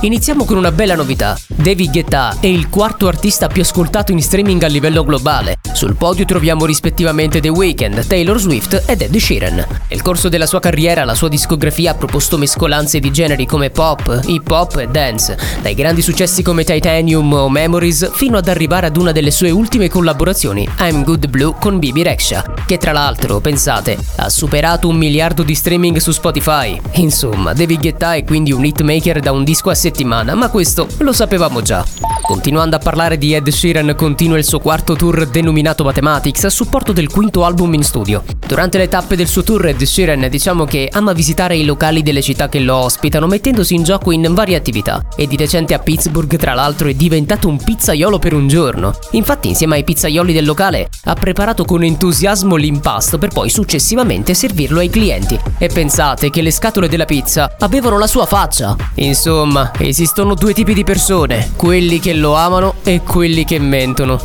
Iniziamo 0.00 0.44
con 0.44 0.56
una 0.56 0.70
bella 0.70 0.94
novità. 0.94 1.36
David 1.48 1.90
Guetta 1.90 2.36
è 2.38 2.46
il 2.46 2.68
quarto 2.68 3.08
artista 3.08 3.48
più 3.48 3.62
ascoltato 3.62 4.12
in 4.12 4.22
streaming 4.22 4.62
a 4.62 4.68
livello 4.68 5.02
globale. 5.02 5.56
Sul 5.72 5.96
podio 5.96 6.24
troviamo 6.24 6.64
rispettivamente 6.66 7.40
The 7.40 7.48
Weeknd, 7.48 8.06
Taylor 8.06 8.38
Swift 8.38 8.84
ed 8.86 9.02
Ed 9.02 9.16
Sheeran. 9.16 9.66
Nel 9.88 10.02
corso 10.02 10.28
della 10.28 10.46
sua 10.46 10.60
carriera 10.60 11.04
la 11.04 11.16
sua 11.16 11.28
discografia 11.28 11.90
ha 11.90 11.94
proposto 11.94 12.38
mescolanze 12.38 13.00
di 13.00 13.10
generi 13.10 13.44
come 13.44 13.70
pop, 13.70 14.20
hip 14.26 14.48
hop 14.48 14.76
e 14.76 14.86
dance, 14.86 15.36
dai 15.62 15.74
grandi 15.74 16.00
successi 16.00 16.42
come 16.44 16.62
Titanium 16.62 17.32
o 17.32 17.48
Memories 17.48 18.10
fino 18.12 18.38
ad 18.38 18.46
arrivare 18.46 18.86
ad 18.86 18.96
una 18.96 19.10
delle 19.10 19.32
sue 19.32 19.50
ultime 19.50 19.88
collaborazioni, 19.88 20.68
I'm 20.78 21.02
Good 21.02 21.26
Blue 21.26 21.54
con 21.58 21.80
Bibi 21.80 22.04
Rexha, 22.04 22.44
che 22.66 22.78
tra 22.78 22.92
l'altro, 22.92 23.40
pensate, 23.40 23.98
ha 24.16 24.28
superato 24.28 24.86
un 24.86 24.96
miliardo 24.96 25.42
di 25.42 25.56
streaming 25.56 25.96
su 25.96 26.12
Spotify. 26.12 26.80
Insomma, 26.94 27.52
David 27.52 27.80
Guetta 27.80 28.14
è 28.14 28.22
quindi 28.22 28.52
un 28.52 28.64
hitmaker 28.64 29.18
da 29.18 29.32
un 29.32 29.42
disco 29.42 29.70
a 29.70 29.74
settimana, 29.88 30.34
ma 30.34 30.50
questo 30.50 30.86
lo 30.98 31.12
sapevamo 31.12 31.62
già. 31.62 31.84
Continuando 32.22 32.76
a 32.76 32.78
parlare 32.78 33.16
di 33.16 33.34
Ed 33.34 33.48
Sheeran, 33.48 33.94
continua 33.96 34.36
il 34.36 34.44
suo 34.44 34.58
quarto 34.58 34.94
tour 34.94 35.26
denominato 35.28 35.82
Mathematics 35.82 36.44
a 36.44 36.50
supporto 36.50 36.92
del 36.92 37.08
quinto 37.08 37.42
album 37.42 37.72
in 37.72 37.82
studio. 37.82 38.22
Durante 38.46 38.76
le 38.76 38.88
tappe 38.88 39.16
del 39.16 39.26
suo 39.26 39.42
tour, 39.42 39.66
Ed 39.66 39.82
Sheeran 39.82 40.28
diciamo 40.28 40.66
che 40.66 40.90
ama 40.92 41.14
visitare 41.14 41.56
i 41.56 41.64
locali 41.64 42.02
delle 42.02 42.20
città 42.20 42.50
che 42.50 42.60
lo 42.60 42.76
ospitano, 42.76 43.26
mettendosi 43.26 43.74
in 43.74 43.82
gioco 43.82 44.12
in 44.12 44.30
varie 44.34 44.56
attività. 44.56 45.06
E 45.16 45.26
di 45.26 45.38
recente 45.38 45.72
a 45.72 45.78
Pittsburgh, 45.78 46.36
tra 46.36 46.52
l'altro, 46.52 46.88
è 46.88 46.94
diventato 46.94 47.48
un 47.48 47.56
pizzaiolo 47.56 48.18
per 48.18 48.34
un 48.34 48.46
giorno. 48.46 48.94
Infatti, 49.12 49.48
insieme 49.48 49.76
ai 49.76 49.84
pizzaioli 49.84 50.34
del 50.34 50.44
locale, 50.44 50.90
ha 51.04 51.14
preparato 51.14 51.64
con 51.64 51.82
entusiasmo 51.82 52.56
l'impasto 52.56 53.16
per 53.16 53.30
poi 53.30 53.48
successivamente 53.48 54.34
servirlo 54.34 54.80
ai 54.80 54.90
clienti. 54.90 55.38
E 55.56 55.68
pensate 55.68 56.28
che 56.28 56.42
le 56.42 56.50
scatole 56.50 56.88
della 56.88 57.06
pizza 57.06 57.56
avevano 57.58 57.98
la 57.98 58.06
sua 58.06 58.26
faccia. 58.26 58.76
Insomma, 58.96 59.70
esistono 59.86 60.34
due 60.34 60.52
tipi 60.52 60.74
di 60.74 60.84
persone, 60.84 61.52
quelli 61.56 62.00
che 62.00 62.14
lo 62.14 62.34
amano 62.34 62.74
e 62.82 63.02
quelli 63.02 63.44
che 63.44 63.58
mentono. 63.58 64.20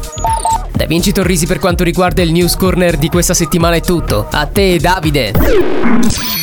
Da 0.72 0.86
Vinci 0.86 1.12
Torrisi 1.12 1.46
per 1.46 1.60
quanto 1.60 1.84
riguarda 1.84 2.22
il 2.22 2.32
News 2.32 2.56
Corner 2.56 2.98
di 2.98 3.10
questa 3.10 3.34
settimana 3.34 3.76
è 3.76 3.82
tutto. 3.82 4.28
A 4.32 4.48
te 4.48 4.78
Davide! 4.80 6.43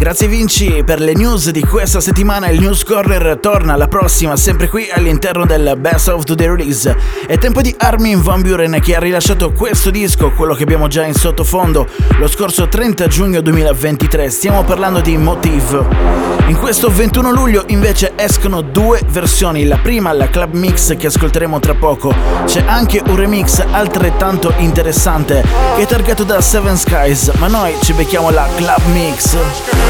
Grazie 0.00 0.28
Vinci 0.28 0.82
per 0.82 0.98
le 0.98 1.12
news 1.12 1.50
di 1.50 1.60
questa 1.60 2.00
settimana. 2.00 2.48
Il 2.48 2.58
News 2.58 2.84
Corner 2.84 3.36
torna 3.38 3.76
la 3.76 3.86
prossima, 3.86 4.34
sempre 4.34 4.66
qui 4.66 4.88
all'interno 4.90 5.44
del 5.44 5.76
Best 5.78 6.08
of 6.08 6.24
the 6.24 6.34
Release. 6.36 6.96
È 7.26 7.36
tempo 7.36 7.60
di 7.60 7.74
Armin 7.76 8.22
Van 8.22 8.40
Buren 8.40 8.80
che 8.80 8.96
ha 8.96 8.98
rilasciato 8.98 9.52
questo 9.52 9.90
disco, 9.90 10.30
quello 10.30 10.54
che 10.54 10.62
abbiamo 10.62 10.88
già 10.88 11.04
in 11.04 11.12
sottofondo, 11.12 11.86
lo 12.18 12.28
scorso 12.28 12.66
30 12.66 13.08
giugno 13.08 13.42
2023. 13.42 14.30
Stiamo 14.30 14.64
parlando 14.64 15.00
di 15.00 15.18
Motive. 15.18 15.84
In 16.46 16.56
questo 16.56 16.90
21 16.90 17.30
luglio 17.30 17.64
invece 17.66 18.12
escono 18.16 18.62
due 18.62 19.02
versioni. 19.06 19.66
La 19.66 19.76
prima, 19.76 20.12
la 20.12 20.30
Club 20.30 20.54
Mix 20.54 20.96
che 20.96 21.08
ascolteremo 21.08 21.60
tra 21.60 21.74
poco. 21.74 22.14
C'è 22.46 22.64
anche 22.66 23.02
un 23.06 23.16
remix 23.16 23.62
altrettanto 23.70 24.54
interessante 24.56 25.44
che 25.76 25.82
è 25.82 25.86
targato 25.86 26.24
da 26.24 26.40
Seven 26.40 26.78
Skies, 26.78 27.32
ma 27.38 27.48
noi 27.48 27.74
ci 27.82 27.92
becchiamo 27.92 28.30
la 28.30 28.48
Club 28.56 28.80
Mix. 28.92 29.89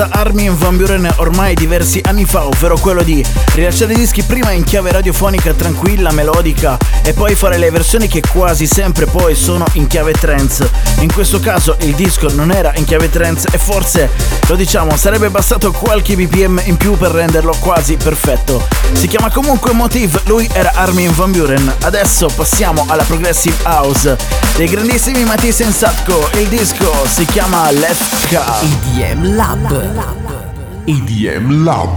da 0.00 0.08
Armin 0.12 0.56
Van 0.56 0.78
Buren 0.78 1.12
ormai 1.16 1.54
diversi 1.54 2.00
anni 2.02 2.24
fa, 2.24 2.46
ovvero 2.46 2.78
quello 2.78 3.02
di 3.02 3.22
rilasciare 3.52 3.92
i 3.92 3.96
dischi 3.96 4.22
prima 4.22 4.50
in 4.52 4.64
chiave 4.64 4.92
radiofonica 4.92 5.52
tranquilla, 5.52 6.10
melodica 6.10 6.78
e 7.02 7.12
poi 7.12 7.34
fare 7.34 7.58
le 7.58 7.70
versioni 7.70 8.08
che 8.08 8.22
quasi 8.26 8.66
sempre 8.66 9.04
poi 9.04 9.34
sono 9.34 9.66
in 9.72 9.86
chiave 9.88 10.12
trance. 10.12 10.70
In 11.00 11.12
questo 11.12 11.38
caso 11.38 11.76
il 11.80 11.94
disco 11.94 12.32
non 12.34 12.50
era 12.50 12.72
in 12.76 12.84
chiave 12.84 13.10
trance 13.10 13.48
e 13.52 13.58
forse, 13.58 14.08
lo 14.46 14.56
diciamo, 14.56 14.96
sarebbe 14.96 15.28
bastato 15.28 15.70
qualche 15.70 16.16
BPM 16.16 16.62
in 16.64 16.78
più 16.78 16.96
per 16.96 17.10
renderlo 17.10 17.54
quasi 17.58 17.96
perfetto. 17.96 18.66
Si 18.92 19.06
chiama 19.06 19.30
comunque 19.30 19.74
Motive, 19.74 20.22
lui 20.24 20.48
era 20.50 20.72
Armin 20.76 21.12
Van 21.12 21.30
Buren. 21.30 21.74
Adesso 21.82 22.28
passiamo 22.34 22.86
alla 22.88 23.02
Progressive 23.02 23.56
House 23.64 24.16
dei 24.56 24.66
grandissimi 24.66 25.24
Matisse 25.24 25.70
Satko. 25.70 26.30
Il 26.38 26.48
disco 26.48 26.90
si 27.06 27.26
chiama 27.26 27.70
Left 27.70 28.28
Car. 28.28 28.62
EDM 28.62 29.34
Lab. 29.34 29.89
EDM 29.90 31.64
Lab. 31.64 31.90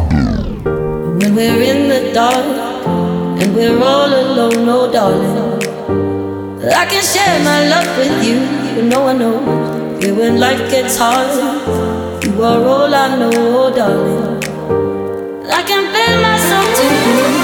When 1.21 1.35
we're 1.35 1.61
in 1.61 1.89
the 1.89 2.11
dark 2.11 2.45
and 3.39 3.55
we're 3.55 3.77
all 3.83 4.07
alone, 4.07 4.67
oh 4.67 4.91
darling. 4.91 5.61
I 6.73 6.85
can 6.85 7.03
share 7.03 7.37
my 7.43 7.67
love 7.69 7.97
with 7.97 8.25
you, 8.25 8.39
you 8.75 8.89
know 8.89 9.07
I 9.07 9.13
know. 9.13 9.99
You 9.99 10.15
when 10.15 10.39
life 10.39 10.71
gets 10.71 10.97
hard, 10.97 12.23
you 12.23 12.43
are 12.43 12.63
all 12.65 12.93
I 12.95 13.15
know, 13.15 13.31
oh 13.35 13.75
darling. 13.75 14.41
I 15.51 15.61
can 15.61 15.83
bend 15.93 16.21
myself 16.21 16.67
to 16.77 16.85
you. 17.05 17.42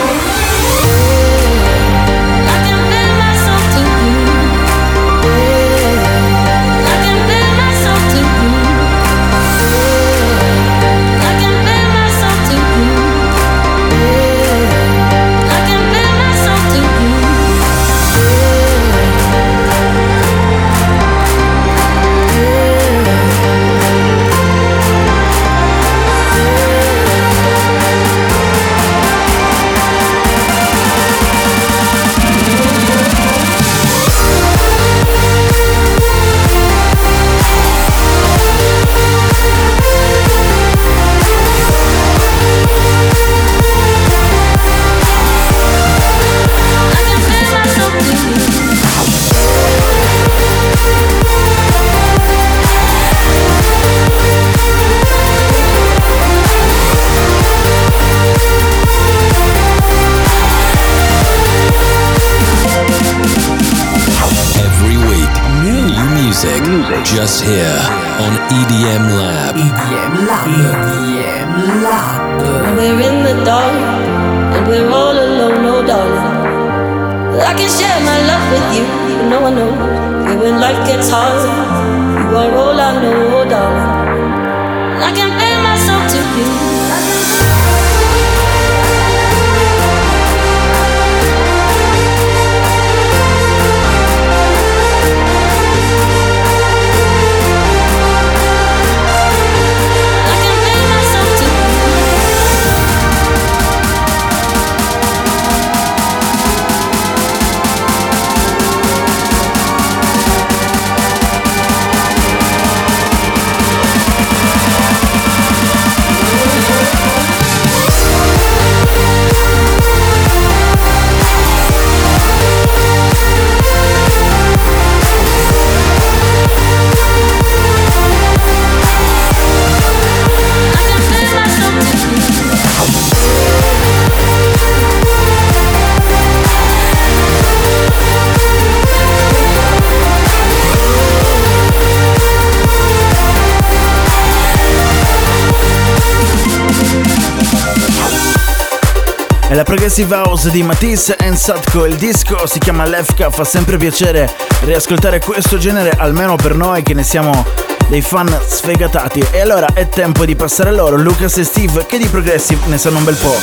È 149.50 149.56
la 149.56 149.64
progressive 149.64 150.14
house 150.14 150.52
di 150.52 150.62
Matisse 150.62 151.16
and 151.18 151.36
Sadko. 151.36 151.88
Il 151.88 151.96
disco 151.96 152.46
si 152.46 152.60
chiama 152.60 152.86
Lefka. 152.86 153.32
Fa 153.32 153.44
sempre 153.44 153.78
piacere 153.78 154.32
riascoltare 154.62 155.20
questo 155.20 155.58
genere, 155.58 155.90
almeno 155.98 156.36
per 156.36 156.54
noi 156.54 156.84
che 156.84 156.94
ne 156.94 157.02
siamo 157.02 157.44
dei 157.88 158.04
fan 158.04 158.32
sfegatati. 158.48 159.26
E 159.32 159.42
allora 159.42 159.74
è 159.74 159.90
tempo 159.90 160.24
di 160.24 160.36
passare 160.36 160.70
a 160.70 160.74
loro, 160.74 160.98
Lucas 160.98 161.38
e 161.38 161.44
Steve, 161.44 161.88
che 161.88 161.98
di 161.98 162.06
progressive 162.06 162.68
ne 162.68 162.78
sanno 162.78 163.00
un 163.00 163.06
bel 163.06 163.16
po'. 163.16 163.38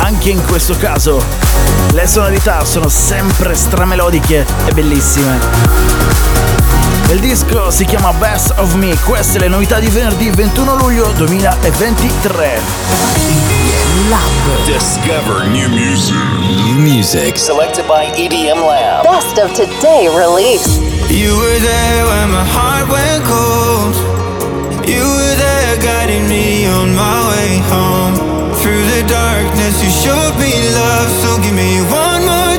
Anche 0.00 0.28
in 0.28 0.44
questo 0.44 0.76
caso 0.76 1.24
le 1.92 2.06
sonorità 2.06 2.62
sono 2.66 2.90
sempre 2.90 3.54
stramelodiche 3.54 4.44
e 4.66 4.72
bellissime. 4.72 6.49
Il 7.10 7.18
disco 7.18 7.72
si 7.72 7.84
chiama 7.86 8.12
Best 8.12 8.54
of 8.58 8.74
Me. 8.74 8.96
Queste 9.04 9.40
le 9.40 9.48
novità 9.48 9.80
di 9.80 9.88
venerdì 9.88 10.30
21 10.30 10.76
luglio 10.76 11.10
2023. 11.16 12.60
EDM 13.16 14.08
Lab. 14.08 14.64
Discover 14.64 15.48
new 15.48 15.68
music. 15.70 16.14
New 16.66 16.78
music 16.78 17.36
selected 17.36 17.84
by 17.86 18.12
EDM 18.14 18.64
Lab. 18.64 19.02
Best 19.02 19.38
of 19.38 19.52
today 19.54 20.06
release. 20.06 20.78
You 21.08 21.34
were 21.36 21.58
there 21.58 22.04
when 22.06 22.30
my 22.30 22.44
heart 22.44 22.88
went 22.88 23.24
cold. 23.24 23.96
You 24.86 25.02
were 25.02 25.34
there 25.34 25.78
guiding 25.78 26.28
me 26.28 26.68
on 26.68 26.94
my 26.94 27.26
way 27.30 27.58
home. 27.66 28.14
Through 28.54 28.84
the 28.86 29.02
darkness, 29.08 29.82
you 29.82 29.90
showed 29.90 30.38
me 30.38 30.54
love. 30.74 31.10
So 31.22 31.42
give 31.42 31.54
me 31.54 31.80
one 31.90 32.24
more. 32.24 32.49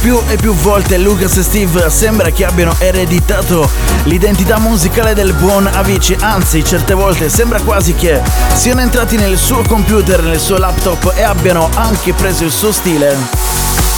più 0.00 0.18
e 0.28 0.36
più 0.36 0.54
volte 0.54 0.96
Lucas 0.96 1.36
e 1.36 1.42
Steve 1.42 1.90
sembra 1.90 2.30
che 2.30 2.46
abbiano 2.46 2.74
ereditato 2.78 3.68
l'identità 4.04 4.58
musicale 4.58 5.12
del 5.14 5.34
buon 5.34 5.66
Avicii, 5.66 6.16
anzi 6.20 6.64
certe 6.64 6.94
volte 6.94 7.28
sembra 7.28 7.60
quasi 7.60 7.94
che 7.94 8.22
siano 8.54 8.80
entrati 8.80 9.16
nel 9.16 9.36
suo 9.36 9.62
computer, 9.62 10.22
nel 10.22 10.40
suo 10.40 10.56
laptop 10.56 11.12
e 11.14 11.22
abbiano 11.22 11.68
anche 11.74 12.14
preso 12.14 12.44
il 12.44 12.50
suo 12.50 12.72
stile, 12.72 13.14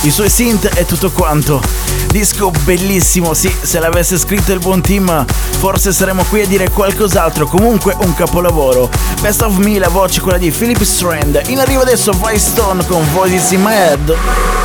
i 0.02 0.10
suoi 0.10 0.28
synth 0.28 0.70
e 0.74 0.84
tutto 0.86 1.10
quanto. 1.12 1.62
Disco 2.08 2.50
bellissimo, 2.64 3.32
sì, 3.32 3.54
se 3.60 3.78
l'avesse 3.78 4.18
scritto 4.18 4.52
il 4.52 4.58
buon 4.58 4.80
team 4.80 5.24
forse 5.58 5.92
saremmo 5.92 6.24
qui 6.24 6.40
a 6.40 6.46
dire 6.46 6.70
qualcos'altro, 6.70 7.46
comunque 7.46 7.94
un 8.00 8.12
capolavoro. 8.14 8.90
Best 9.20 9.42
of 9.42 9.56
Me, 9.58 9.78
la 9.78 9.88
voce 9.88 10.20
quella 10.20 10.38
di 10.38 10.50
Philip 10.50 10.82
Strand. 10.82 11.42
In 11.46 11.60
arrivo 11.60 11.82
adesso 11.82 12.10
Vice 12.12 12.38
Stone 12.38 12.84
con 12.86 13.06
Voices 13.12 13.52
in 13.52 13.62
My 13.62 13.72
Head. 13.72 14.61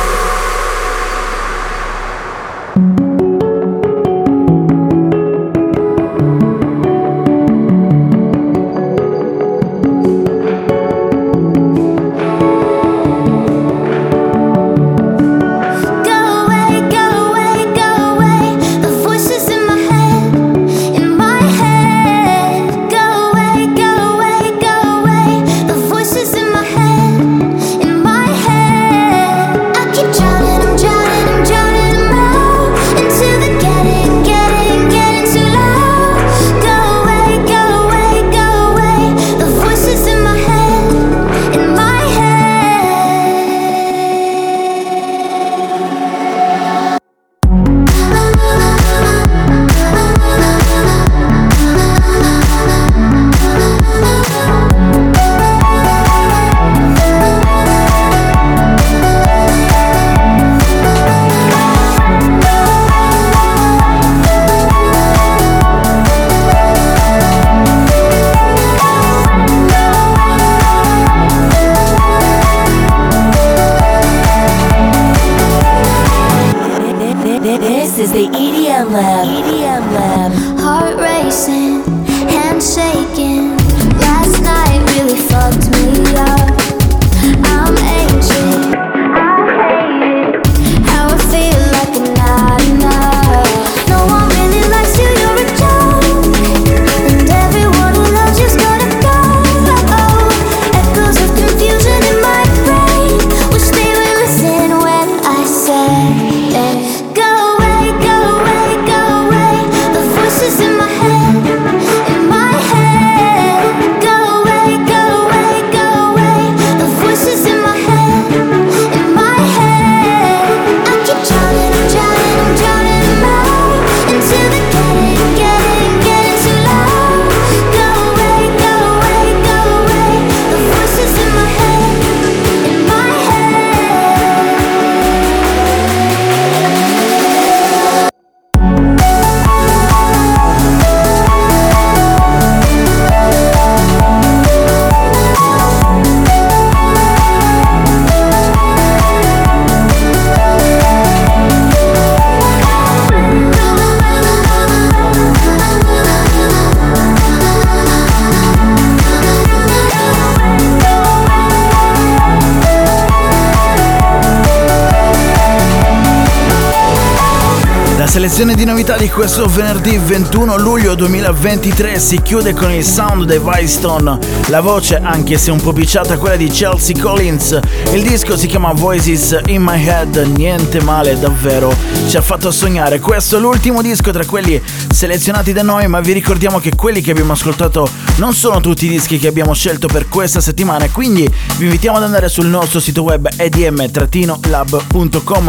Selezione 168.28 168.56
di 168.56 168.66
novità 168.66 168.98
di 168.98 169.08
questo 169.08 169.46
venerdì 169.46 169.96
21 169.96 170.58
luglio 170.58 170.94
2023 170.94 171.98
si 171.98 172.20
chiude 172.20 172.52
con 172.52 172.70
il 172.70 172.84
sound 172.84 173.24
dei 173.24 173.38
Vicestone, 173.38 174.18
la 174.48 174.60
voce 174.60 174.96
anche 174.96 175.38
se 175.38 175.50
un 175.50 175.58
po' 175.58 175.72
picciata 175.72 176.18
quella 176.18 176.36
di 176.36 176.48
Chelsea 176.48 176.94
Collins. 177.00 177.58
Il 177.92 178.02
disco 178.02 178.36
si 178.36 178.46
chiama 178.46 178.72
Voices 178.74 179.40
in 179.46 179.62
My 179.62 179.82
Head, 179.82 180.16
niente 180.36 180.82
male 180.82 181.18
davvero, 181.18 181.74
ci 182.06 182.18
ha 182.18 182.20
fatto 182.20 182.50
sognare. 182.50 183.00
Questo 183.00 183.38
è 183.38 183.40
l'ultimo 183.40 183.80
disco 183.80 184.10
tra 184.10 184.26
quelli 184.26 184.60
selezionati 184.90 185.54
da 185.54 185.62
noi, 185.62 185.88
ma 185.88 186.00
vi 186.00 186.12
ricordiamo 186.12 186.58
che 186.58 186.74
quelli 186.76 187.00
che 187.00 187.12
abbiamo 187.12 187.32
ascoltato 187.32 187.88
non 188.16 188.34
sono 188.34 188.60
tutti 188.60 188.84
i 188.84 188.90
dischi 188.90 189.18
che 189.18 189.28
abbiamo 189.28 189.54
scelto 189.54 189.86
per 189.86 190.08
questa 190.08 190.40
settimana 190.40 190.88
quindi 190.90 191.28
vi 191.56 191.64
invitiamo 191.64 191.98
ad 191.98 192.02
andare 192.02 192.28
sul 192.28 192.46
nostro 192.46 192.80
sito 192.80 193.02
web 193.02 193.28
edm-lab.com 193.36 193.94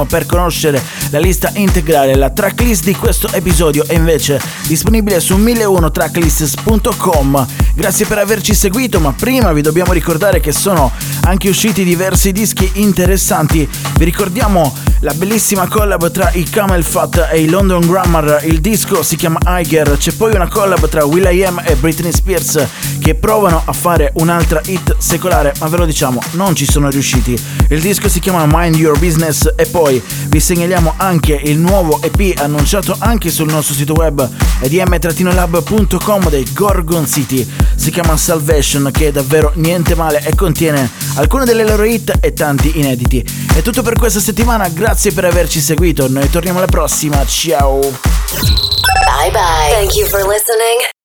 per 0.07 0.27
conoscere 0.27 0.79
la 1.09 1.17
lista 1.17 1.49
integrale, 1.55 2.13
la 2.15 2.29
tracklist 2.29 2.68
di 2.69 2.93
questo 2.93 3.27
episodio 3.31 3.83
è 3.87 3.95
invece 3.95 4.39
disponibile 4.67 5.19
su 5.19 5.35
1001tracklist.com. 5.37 7.47
Grazie 7.73 8.05
per 8.05 8.19
averci 8.19 8.53
seguito, 8.53 8.99
ma 8.99 9.11
prima 9.11 9.51
vi 9.53 9.63
dobbiamo 9.63 9.91
ricordare 9.91 10.39
che 10.39 10.51
sono 10.51 10.91
anche 11.21 11.49
usciti 11.49 11.83
diversi 11.83 12.31
dischi 12.31 12.69
interessanti. 12.75 13.67
Vi 13.97 14.05
ricordiamo 14.05 14.71
la 14.99 15.13
bellissima 15.13 15.67
collab 15.67 16.11
tra 16.11 16.29
i 16.33 16.43
Camel 16.43 16.83
Fat 16.83 17.29
e 17.31 17.41
i 17.41 17.49
London 17.49 17.87
Grammar, 17.87 18.41
il 18.43 18.59
disco 18.59 19.01
si 19.01 19.15
chiama 19.15 19.39
Iger, 19.45 19.95
c'è 19.97 20.11
poi 20.11 20.35
una 20.35 20.49
collab 20.49 20.89
tra 20.89 21.05
will.i.am 21.05 21.61
e 21.63 21.75
Britney 21.75 22.11
Spears 22.11 22.61
che 22.99 23.15
provano 23.15 23.61
a 23.63 23.71
fare 23.71 24.11
un'altra 24.15 24.61
hit 24.65 24.97
secolare, 24.97 25.53
ma 25.61 25.67
ve 25.67 25.77
lo 25.77 25.85
diciamo, 25.85 26.19
non 26.31 26.53
ci 26.53 26.65
sono 26.65 26.89
riusciti. 26.89 27.41
Il 27.69 27.79
disco 27.79 28.09
si 28.09 28.19
chiama 28.19 28.43
Mind 28.45 28.75
Your 28.75 28.99
Business 28.99 29.49
e 29.55 29.65
poi 29.67 30.03
vi 30.27 30.39
segnaliamo 30.39 30.95
anche 30.97 31.39
il 31.45 31.57
nuovo 31.57 32.01
EP 32.01 32.37
annunciato 32.59 32.95
anche 32.99 33.31
sul 33.31 33.49
nostro 33.49 33.73
sito 33.73 33.93
web 33.93 34.29
edm-lab.com 34.59 36.29
dei 36.29 36.45
Gorgon 36.53 37.07
City. 37.07 37.47
Si 37.75 37.89
chiama 37.89 38.17
Salvation 38.17 38.89
che 38.91 39.07
è 39.07 39.11
davvero 39.11 39.53
niente 39.55 39.95
male 39.95 40.21
e 40.25 40.35
contiene 40.35 40.89
alcune 41.15 41.45
delle 41.45 41.63
loro 41.63 41.85
hit 41.85 42.17
e 42.19 42.33
tanti 42.33 42.77
inediti. 42.77 43.25
È 43.55 43.61
tutto 43.61 43.81
per 43.81 43.93
questa 43.93 44.19
settimana, 44.19 44.67
grazie 44.67 45.13
per 45.13 45.25
averci 45.25 45.61
seguito, 45.61 46.09
noi 46.09 46.29
torniamo 46.29 46.57
alla 46.57 46.67
prossima, 46.67 47.25
ciao! 47.25 47.79
Bye 47.79 49.31
bye. 49.31 49.71
Thank 49.71 49.95
you 49.95 50.07
for 50.07 50.27
listening. 50.27 50.98